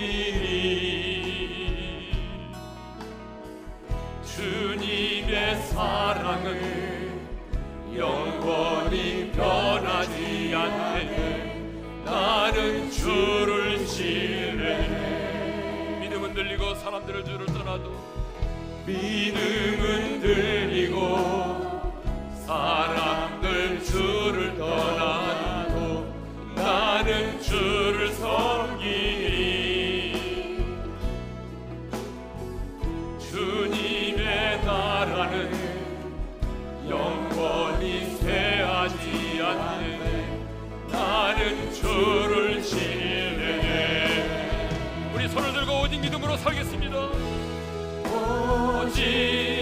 주님의 4.23 5.61
사랑은 5.63 7.19
영원히 7.97 9.29
변하지 9.33 10.53
않네. 10.55 11.65
나는 12.05 12.89
주를 12.89 13.85
신뢰해 13.85 14.89
믿음 15.99 16.23
흔들리고 16.23 16.75
사람들을 16.75 17.25
주를 17.25 17.45
떠나도 17.47 17.91
믿음은 18.85 20.21
들리고 20.21 21.93
사람들 22.45 23.83
주를 23.83 24.57
나는 24.57 25.24
주를 27.47 28.11
섬기니 28.13 29.35
주님의 33.19 34.65
나라는 34.65 35.51
영원히 36.89 38.17
쇠하지 38.17 39.39
않네. 39.43 40.39
나는 40.91 41.71
주를 41.71 42.63
신뢰해. 42.63 44.09
우리 45.13 45.27
손을 45.27 45.53
들고 45.53 45.81
오직 45.81 45.99
믿음으로 45.99 46.37
살겠습니다. 46.37 47.09
오직 48.11 49.54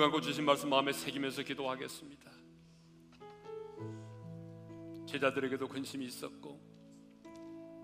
감고 0.00 0.22
주신 0.22 0.46
말씀 0.46 0.70
마음에 0.70 0.94
새기면서 0.94 1.42
기도하겠습니다. 1.42 2.30
제자들에게도 5.06 5.68
근심이 5.68 6.06
있었고 6.06 6.58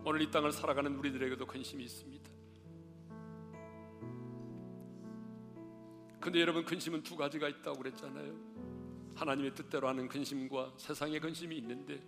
오늘 0.03 0.23
이 0.23 0.31
땅을 0.31 0.51
살아가는 0.51 0.97
우리들에게도 0.97 1.47
근심이 1.47 1.85
있습니다. 1.85 2.31
근데 6.19 6.41
여러분 6.41 6.65
근심은 6.65 7.03
두 7.03 7.19
가지가 7.19 7.51
있다고 7.51 7.81
그랬잖아요. 7.81 8.35
하나님의 9.15 9.55
뜻대로 9.55 9.87
하는 9.87 10.09
근심과 10.09 10.73
세상의 10.79 11.21
근심이 11.21 11.59
있는데 11.59 12.03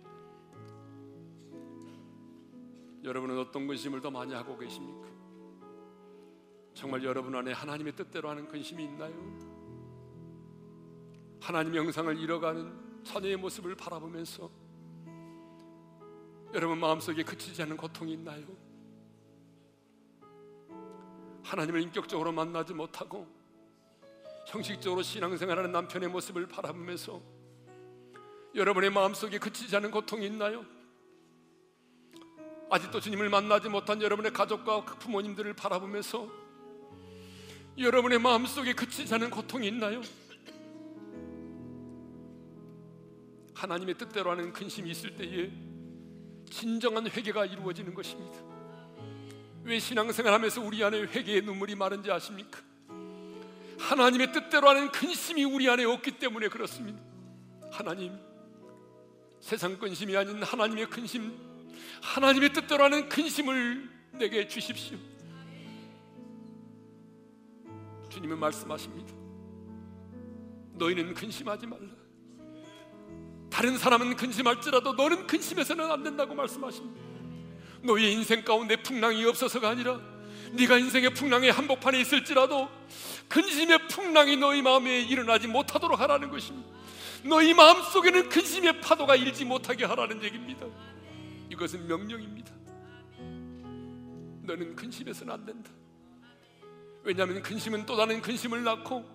여러분은 3.03 3.37
어떤 3.37 3.67
근심을 3.67 4.01
더 4.01 4.09
많이 4.09 4.33
하고 4.33 4.57
계십니까? 4.57 5.07
정말 6.73 7.03
여러분 7.03 7.35
안에 7.35 7.51
하나님의 7.51 7.95
뜻대로 7.95 8.27
하는 8.31 8.47
근심이 8.47 8.85
있나요? 8.85 9.58
하나님의 11.41 11.79
형상을 11.79 12.17
잃어가는 12.17 13.03
자녀의 13.03 13.37
모습을 13.37 13.75
바라보면서 13.75 14.49
여러분 16.53 16.79
마음속에 16.79 17.23
그치지 17.23 17.61
않는 17.63 17.77
고통이 17.77 18.13
있나요? 18.13 18.45
하나님을 21.43 21.81
인격적으로 21.81 22.31
만나지 22.31 22.73
못하고 22.73 23.27
형식적으로 24.47 25.01
신앙생활하는 25.01 25.71
남편의 25.71 26.09
모습을 26.09 26.47
바라보면서 26.47 27.21
여러분의 28.55 28.89
마음속에 28.89 29.37
그치지 29.37 29.75
않은 29.75 29.91
고통이 29.91 30.25
있나요? 30.25 30.65
아직도 32.71 32.99
주님을 32.99 33.29
만나지 33.29 33.69
못한 33.69 34.01
여러분의 34.01 34.33
가족과 34.33 34.85
부모님들을 34.85 35.53
바라보면서 35.53 36.27
여러분의 37.77 38.19
마음속에 38.19 38.73
그치지 38.73 39.13
않은 39.15 39.29
고통이 39.29 39.67
있나요? 39.67 40.01
하나님의 43.59 43.95
뜻대로 43.97 44.31
하는 44.31 44.53
근심이 44.53 44.89
있을 44.89 45.15
때에 45.17 45.51
진정한 46.49 47.09
회개가 47.09 47.45
이루어지는 47.45 47.93
것입니다. 47.93 48.39
왜 49.63 49.77
신앙생활하면서 49.79 50.61
우리 50.61 50.81
안에 50.81 51.01
회개의 51.01 51.41
눈물이 51.41 51.75
마른지 51.75 52.09
아십니까? 52.09 52.61
하나님의 53.77 54.31
뜻대로 54.31 54.69
하는 54.69 54.89
근심이 54.91 55.43
우리 55.43 55.69
안에 55.69 55.83
없기 55.83 56.19
때문에 56.19 56.47
그렇습니다. 56.47 56.99
하나님, 57.69 58.17
세상 59.41 59.77
근심이 59.77 60.15
아닌 60.15 60.41
하나님의 60.41 60.89
근심, 60.89 61.37
하나님의 62.01 62.53
뜻대로 62.53 62.85
하는 62.85 63.09
근심을 63.09 63.89
내게 64.13 64.47
주십시오. 64.47 64.97
주님은 68.09 68.39
말씀하십니다. 68.39 69.13
너희는 70.75 71.13
근심하지 71.13 71.67
말라. 71.67 71.98
다른 73.49 73.77
사람은 73.77 74.15
근심할지라도 74.15 74.93
너는 74.93 75.27
근심해서는 75.27 75.91
안 75.91 76.03
된다고 76.03 76.35
말씀하십니다. 76.35 77.01
너희 77.81 78.11
인생 78.11 78.43
가운데 78.43 78.75
풍랑이 78.75 79.23
없어서가 79.25 79.69
아니라 79.69 79.99
네가 80.51 80.77
인생의 80.77 81.13
풍랑의 81.13 81.51
한복판에 81.51 81.99
있을지라도 82.01 82.69
근심의 83.27 83.87
풍랑이 83.87 84.37
너희 84.37 84.61
마음에 84.61 85.01
일어나지 85.01 85.47
못하도록 85.47 85.99
하라는 85.99 86.29
것입니다. 86.29 86.67
너희 87.23 87.53
마음 87.53 87.81
속에는 87.81 88.29
근심의 88.29 88.81
파도가 88.81 89.15
일지 89.15 89.45
못하게 89.45 89.85
하라는 89.85 90.23
얘기입니다. 90.23 90.65
이것은 91.49 91.87
명령입니다. 91.87 92.51
너는 94.43 94.75
근심해서는 94.75 95.33
안 95.33 95.45
된다. 95.45 95.69
왜냐하면 97.03 97.41
근심은 97.41 97.85
또 97.85 97.95
다른 97.95 98.21
근심을 98.21 98.63
낳고 98.63 99.05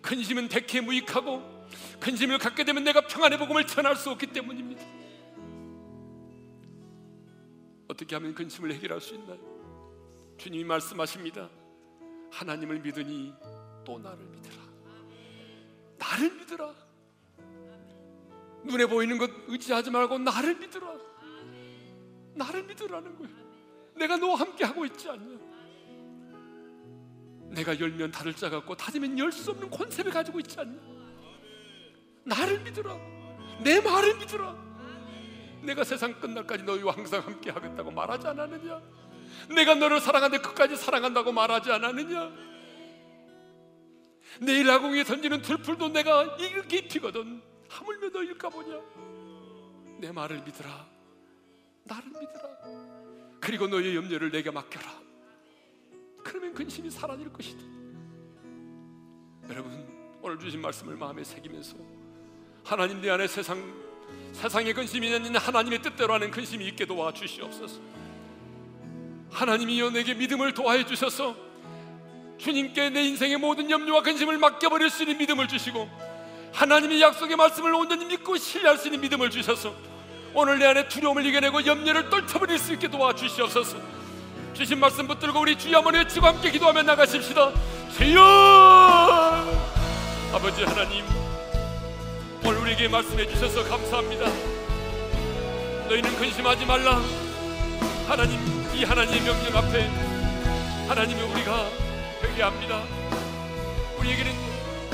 근심은 0.00 0.48
백해무익하고 0.48 1.57
근심을 2.00 2.38
갖게 2.38 2.64
되면 2.64 2.84
내가 2.84 3.00
평안의 3.02 3.38
복음을 3.38 3.66
전할 3.66 3.96
수 3.96 4.10
없기 4.10 4.28
때문입니다. 4.28 4.82
어떻게 7.88 8.14
하면 8.16 8.34
근심을 8.34 8.72
해결할 8.74 9.00
수 9.00 9.14
있나요? 9.14 9.38
주님이 10.38 10.64
말씀하십니다. 10.64 11.48
하나님을 12.30 12.80
믿으니 12.80 13.32
또 13.84 13.98
나를 13.98 14.24
믿으라. 14.26 14.54
나를 15.98 16.34
믿으라. 16.36 16.74
눈에 18.64 18.86
보이는 18.86 19.16
것 19.18 19.30
의지하지 19.46 19.90
말고 19.90 20.18
나를 20.18 20.56
믿으라. 20.56 20.94
나를 22.34 22.64
믿으라는 22.64 23.18
거예요. 23.18 23.36
내가 23.96 24.16
너와 24.16 24.36
함께 24.38 24.64
하고 24.64 24.84
있지 24.84 25.08
않냐? 25.08 25.38
내가 27.50 27.80
열면 27.80 28.10
닫을 28.12 28.34
자 28.34 28.48
같고 28.50 28.76
닫으면 28.76 29.18
열 29.18 29.32
수 29.32 29.50
없는 29.50 29.70
컨셉을 29.70 30.12
가지고 30.12 30.38
있지 30.40 30.60
않냐? 30.60 30.97
나를 32.28 32.60
믿으라. 32.60 32.96
내 33.62 33.80
말을 33.80 34.16
믿으라. 34.18 34.54
내가 35.62 35.82
세상 35.82 36.18
끝날까지 36.20 36.64
너희와 36.64 36.94
항상 36.94 37.24
함께 37.24 37.50
하겠다고 37.50 37.90
말하지 37.90 38.26
않았느냐? 38.28 38.80
내가 39.54 39.74
너를 39.74 40.00
사랑하는데 40.00 40.42
끝까지 40.46 40.76
사랑한다고 40.76 41.32
말하지 41.32 41.72
않았느냐? 41.72 42.30
내일 44.40 44.70
아궁이에 44.70 45.04
던지는 45.04 45.42
들풀도 45.42 45.88
내가 45.88 46.36
이렇게 46.36 46.78
입히거든. 46.78 47.42
하물며 47.68 48.08
너일까 48.10 48.48
보냐? 48.50 48.80
내 49.98 50.12
말을 50.12 50.42
믿으라. 50.42 50.86
나를 51.84 52.08
믿으라. 52.10 53.38
그리고 53.40 53.66
너의 53.66 53.96
염려를 53.96 54.30
내게 54.30 54.50
맡겨라. 54.50 55.08
그러면 56.22 56.52
근심이 56.54 56.90
사라질 56.90 57.32
것이다. 57.32 57.62
여러분 59.48 59.88
오늘 60.20 60.38
주신 60.38 60.60
말씀을 60.60 60.96
마음에 60.96 61.24
새기면서 61.24 61.97
하나님 62.68 63.00
내 63.00 63.08
안에 63.08 63.26
세상 63.26 63.64
세상의 64.34 64.74
근심이 64.74 65.12
아닌 65.14 65.34
하나님의 65.34 65.80
뜻대로 65.80 66.12
하는 66.12 66.30
근심이 66.30 66.66
있게 66.66 66.84
도와 66.84 67.14
주시옵소서. 67.14 67.80
하나님이여 69.30 69.88
내게 69.88 70.12
믿음을 70.12 70.52
도와해 70.52 70.84
주셔서 70.84 71.34
주님께 72.36 72.90
내 72.90 73.04
인생의 73.04 73.38
모든 73.38 73.70
염려와 73.70 74.02
근심을 74.02 74.36
맡겨버릴 74.36 74.90
수 74.90 75.04
있는 75.04 75.16
믿음을 75.16 75.48
주시고 75.48 75.88
하나님의 76.52 77.00
약속의 77.00 77.36
말씀을 77.36 77.72
온전히 77.72 78.04
믿고 78.04 78.36
신뢰할 78.36 78.76
수 78.76 78.88
있는 78.88 79.00
믿음을 79.00 79.30
주셔서 79.30 79.74
오늘 80.34 80.58
내 80.58 80.66
안에 80.66 80.88
두려움을 80.88 81.24
이겨내고 81.24 81.64
염려를 81.64 82.10
떨쳐버릴 82.10 82.58
수 82.58 82.74
있게 82.74 82.88
도와주시옵소서. 82.88 83.78
주신 84.52 84.78
말씀 84.78 85.08
붙들고 85.08 85.40
우리 85.40 85.56
주여 85.56 85.78
한번 85.78 85.94
외치고 85.94 86.26
함께 86.26 86.50
기도하며 86.50 86.82
나가십시다. 86.82 87.50
주여! 87.96 88.20
아버지 90.34 90.64
하나님 90.64 91.27
오늘 92.44 92.60
우리에게 92.60 92.88
말씀해 92.88 93.26
주셔서 93.28 93.64
감사합니다. 93.68 94.24
너희는 95.88 96.16
근심하지 96.16 96.64
말라. 96.66 97.00
하나님 98.06 98.38
이 98.74 98.84
하나님의 98.84 99.20
명령 99.22 99.56
앞에 99.56 99.86
하나님의 100.88 101.24
우리가 101.24 101.68
회개합니다. 102.22 102.82
우리에게는 103.98 104.32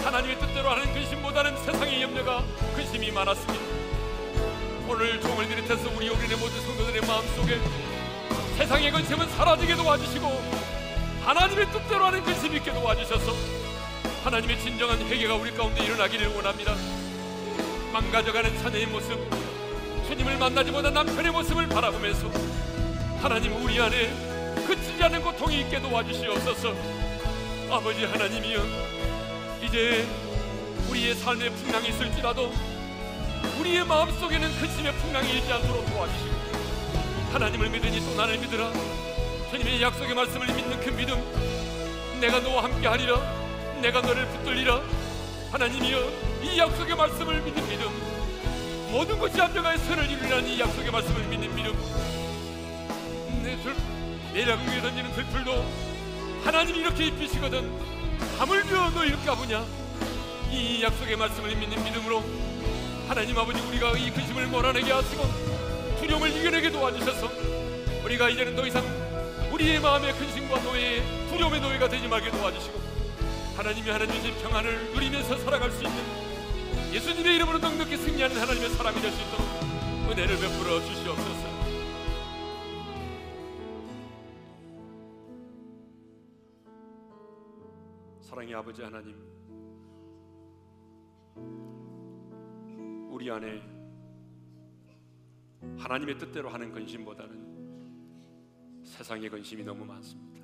하나님의 0.04 0.38
뜻대로 0.38 0.70
하는 0.70 0.92
근심보다는 0.92 1.56
세상의 1.64 2.02
염려가 2.02 2.42
근심이 2.74 3.10
많았습니다. 3.10 3.64
오늘 4.88 5.20
종을 5.20 5.46
비롯해서 5.46 5.90
우리 5.96 6.08
우리의 6.08 6.36
모든 6.36 6.60
성도들의 6.60 7.02
마음속에 7.06 7.58
세상의 8.58 8.90
근심은 8.90 9.28
사라지게 9.30 9.74
도와주시고 9.76 10.26
하나님의 11.24 11.70
뜻대로 11.72 12.06
하는 12.06 12.22
근심 12.22 12.54
있게 12.56 12.72
도와주셔서 12.72 13.32
하나님의 14.24 14.60
진정한 14.60 14.98
회개가 15.00 15.34
우리 15.34 15.52
가운데 15.52 15.84
일어나기를 15.84 16.34
원합니다 16.34 16.74
망가져가는 17.94 18.58
자녀의 18.58 18.86
모습 18.86 19.16
주님을 20.08 20.36
만나지 20.36 20.72
못한 20.72 20.92
남편의 20.92 21.30
모습을 21.30 21.68
바라보면서 21.68 22.28
하나님 23.22 23.54
우리 23.62 23.80
안에 23.80 24.08
그치지 24.66 25.00
않는 25.04 25.22
고통이 25.22 25.60
있게 25.60 25.80
도와주시옵소서. 25.80 26.74
아버지 27.70 28.04
하나님이여 28.04 28.64
이제 29.62 30.08
우리의 30.90 31.14
삶의 31.14 31.50
풍랑이 31.50 31.90
있을지라도 31.90 32.52
우리의 33.60 33.86
마음속에는 33.86 34.58
근심의 34.58 34.92
풍랑이 34.94 35.30
일지 35.30 35.52
않도록 35.52 35.86
도와주시고 35.86 36.34
하나님을 37.32 37.70
믿으니 37.70 38.00
또 38.00 38.16
나를 38.16 38.38
믿으라. 38.38 38.72
주님의 39.52 39.80
약속의 39.80 40.16
말씀을 40.16 40.48
믿는 40.48 40.80
그 40.80 40.90
믿음 40.90 42.20
내가 42.20 42.40
너와 42.40 42.64
함께 42.64 42.88
하리라. 42.88 43.20
내가 43.80 44.00
너를 44.00 44.26
붙들리라 44.26 44.82
하나님이여 45.54 46.10
이 46.42 46.58
약속의 46.58 46.96
말씀을 46.96 47.40
믿는 47.42 47.68
믿음. 47.68 47.86
모든 48.90 49.16
것이 49.20 49.38
합력하여 49.38 49.78
선을 49.78 50.10
이루리라는 50.10 50.48
이 50.48 50.58
약속의 50.58 50.90
말씀을 50.90 51.28
믿는 51.28 51.54
믿음. 51.54 51.72
내 53.44 53.56
들, 53.62 53.72
내량위에 54.32 54.80
던지는 54.80 55.12
들풀도 55.12 55.64
하나님이 56.42 56.80
이렇게 56.80 57.06
입히시거든 57.06 57.70
하물며 58.36 58.90
너일까 58.90 59.36
보냐? 59.36 59.64
이 60.50 60.82
약속의 60.82 61.16
말씀을 61.16 61.54
믿는 61.54 61.84
믿음으로 61.84 62.24
하나님 63.06 63.38
아버지 63.38 63.60
우리가 63.60 63.92
이 63.92 64.10
근심을 64.10 64.48
몰아내게 64.48 64.90
하시고 64.90 65.22
두려움을 66.00 66.36
이겨내게 66.36 66.72
도와주셔서 66.72 67.30
우리가 68.04 68.28
이제는 68.28 68.56
더 68.56 68.66
이상 68.66 68.82
우리의 69.52 69.78
마음의 69.78 70.14
근심과 70.14 70.60
노예 70.64 71.00
두려움의 71.30 71.60
노예가 71.60 71.88
되지 71.88 72.08
말게 72.08 72.32
도와주시고 72.32 72.93
하나님이 73.56 73.88
하나님 73.88 74.14
주신 74.14 74.34
평안을 74.42 74.92
누리면서 74.94 75.36
살아갈 75.38 75.70
수 75.70 75.84
있는 75.84 75.96
예수님의 76.92 77.36
이름으로 77.36 77.58
넉넉히 77.58 77.96
승리하는 77.96 78.36
하나님의 78.36 78.68
사람이 78.70 79.00
될 79.00 79.10
수 79.10 79.20
있도록 79.22 79.44
은혜를 80.10 80.36
베풀어 80.38 80.80
주시옵소서 80.80 81.54
사랑의 88.20 88.54
아버지 88.54 88.82
하나님 88.82 89.14
우리 93.10 93.30
안에 93.30 93.62
하나님의 95.78 96.18
뜻대로 96.18 96.48
하는 96.48 96.72
근심보다는 96.72 98.82
세상의 98.84 99.28
근심이 99.30 99.62
너무 99.64 99.84
많습니다. 99.84 100.43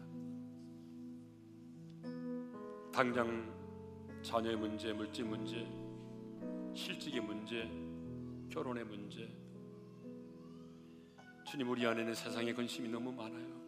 당장 2.92 3.48
자녀의 4.22 4.56
문제, 4.56 4.92
물질 4.92 5.24
문제, 5.24 5.66
실직의 6.74 7.20
문제, 7.20 7.68
결혼의 8.52 8.84
문제. 8.84 9.28
주님 11.44 11.70
우리 11.70 11.86
안에는 11.86 12.14
세상의 12.14 12.54
근심이 12.54 12.88
너무 12.88 13.12
많아요. 13.12 13.60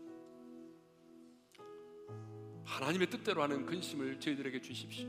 하나님의 2.64 3.10
뜻대로 3.10 3.42
하는 3.42 3.64
근심을 3.64 4.18
저희들에게 4.18 4.60
주십시오. 4.60 5.08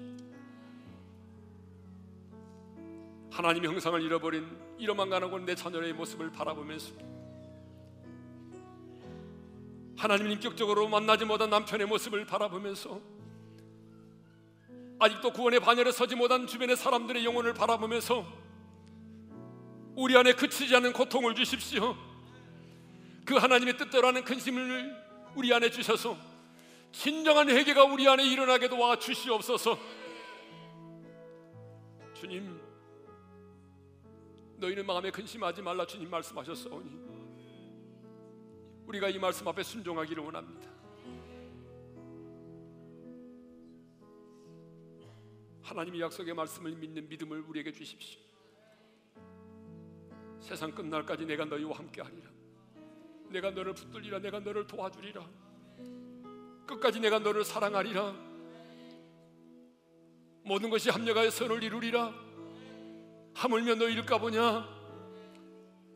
하나님의 3.32 3.72
형상을 3.72 4.00
잃어버린 4.02 4.48
이러만 4.78 5.10
가는고 5.10 5.40
내 5.40 5.56
자녀의 5.56 5.94
모습을 5.94 6.32
바라보면서 6.32 6.94
하나님 9.98 10.28
인격적으로 10.32 10.88
만나지 10.88 11.26
못한 11.26 11.50
남편의 11.50 11.88
모습을 11.88 12.26
바라보면서 12.26 13.13
아직도 15.04 15.34
구원의 15.34 15.60
반열에 15.60 15.92
서지 15.92 16.16
못한 16.16 16.48
주변의 16.48 16.78
사람들의 16.78 17.26
영혼을 17.26 17.54
바라보면서 17.54 18.26
우리 19.96 20.16
안에 20.16 20.34
그치지 20.34 20.74
않는 20.78 20.94
고통을 20.94 21.36
주십시오. 21.36 21.96
그 23.26 23.36
하나님의 23.36 23.78
뜻대로 23.78 24.08
하는 24.08 24.24
근심을 24.24 24.96
우리 25.36 25.54
안에 25.54 25.70
주셔서 25.70 26.18
진정한 26.94 27.50
회개가 27.50 27.84
우리 27.84 28.08
안에 28.08 28.26
일어나게 28.26 28.70
도와 28.70 28.98
주시옵소서. 28.98 29.78
주님, 32.14 32.62
너희는 34.58 34.86
마음에 34.86 35.12
근심하지 35.12 35.62
말라 35.62 35.86
주님 35.86 36.10
말씀하셨사오니 36.10 37.14
우리가 38.86 39.10
이 39.10 39.20
말씀 39.20 39.46
앞에 39.48 39.64
순종하기를 39.64 40.24
원합니다. 40.24 40.73
하나님의 45.64 46.02
약속의 46.02 46.34
말씀을 46.34 46.74
믿는 46.74 47.08
믿음을 47.08 47.42
우리에게 47.42 47.72
주십시오. 47.72 48.20
세상 50.40 50.72
끝날까지 50.72 51.26
내가 51.26 51.46
너희와 51.46 51.78
함께하리라. 51.78 52.30
내가 53.30 53.50
너를 53.52 53.74
붙들리라. 53.74 54.20
내가 54.20 54.40
너를 54.42 54.68
도와주리라. 54.68 55.26
끝까지 56.68 57.00
내가 57.00 57.20
너를 57.20 57.46
사랑하리라. 57.46 58.14
모든 60.44 60.70
것이 60.70 60.90
합력하여 60.90 61.30
선을 61.30 61.64
이루리라. 61.64 62.14
하물며 63.34 63.76
너희일까 63.76 64.18
보냐? 64.18 64.68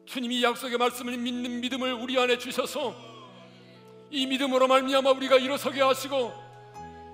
주님이 0.05 0.41
약속의 0.43 0.78
말씀을 0.78 1.18
믿는 1.18 1.59
믿음을 1.59 1.93
우리 1.93 2.18
안에 2.18 2.38
주셔서 2.38 2.95
이 4.09 4.26
믿음으로 4.26 4.70
말미암아 4.70 5.11
우리가 5.11 5.38
일어서게 5.38 5.82
하시고 5.82 6.46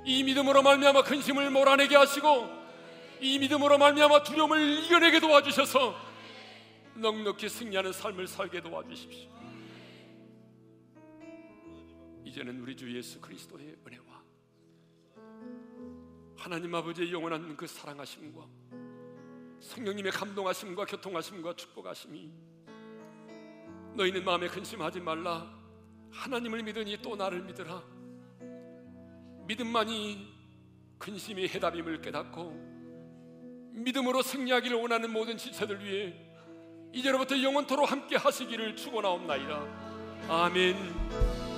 이 0.06 0.24
믿음으로 0.24 0.62
말미암아 0.62 1.04
근심을 1.04 1.50
몰아내게 1.52 1.96
하시고 1.96 2.50
이 3.22 3.40
믿음으로 3.40 3.78
말미암아 3.78 4.24
두려움을 4.24 4.84
이겨내게 4.84 5.20
도와주셔서 5.20 5.96
넉넉히 6.96 7.48
승리하는 7.48 7.94
삶을 7.94 8.28
살게 8.28 8.62
도와주십시오. 8.62 9.32
이제는 12.26 12.60
우리 12.60 12.76
주 12.76 12.94
예수 12.96 13.22
그리스도의 13.22 13.78
은혜와 13.86 14.24
하나님 16.36 16.76
아버지의 16.76 17.12
영원한 17.12 17.56
그 17.56 17.66
사랑하심과 17.66 18.46
성령님의 19.62 20.12
감동하심과 20.12 20.86
교통하심과 20.86 21.56
축복하심이 21.56 22.30
너희는 23.96 24.26
마음에 24.26 24.48
근심하지 24.48 25.00
말라 25.00 25.50
하나님을 26.12 26.64
믿으니 26.64 26.98
또 27.02 27.16
나를 27.16 27.44
믿으라 27.44 27.93
믿음만이 29.46 30.34
근심의 30.98 31.50
해답임을 31.50 32.02
깨닫고 32.02 32.74
믿음으로 33.74 34.22
승리하기를 34.22 34.78
원하는 34.78 35.12
모든 35.12 35.38
지체들 35.38 35.84
위해 35.84 36.14
이제로부터 36.94 37.42
영원토록 37.42 37.92
함께 37.92 38.16
하시기를 38.16 38.76
축원하옵나이다. 38.76 40.28
아멘 40.30 41.53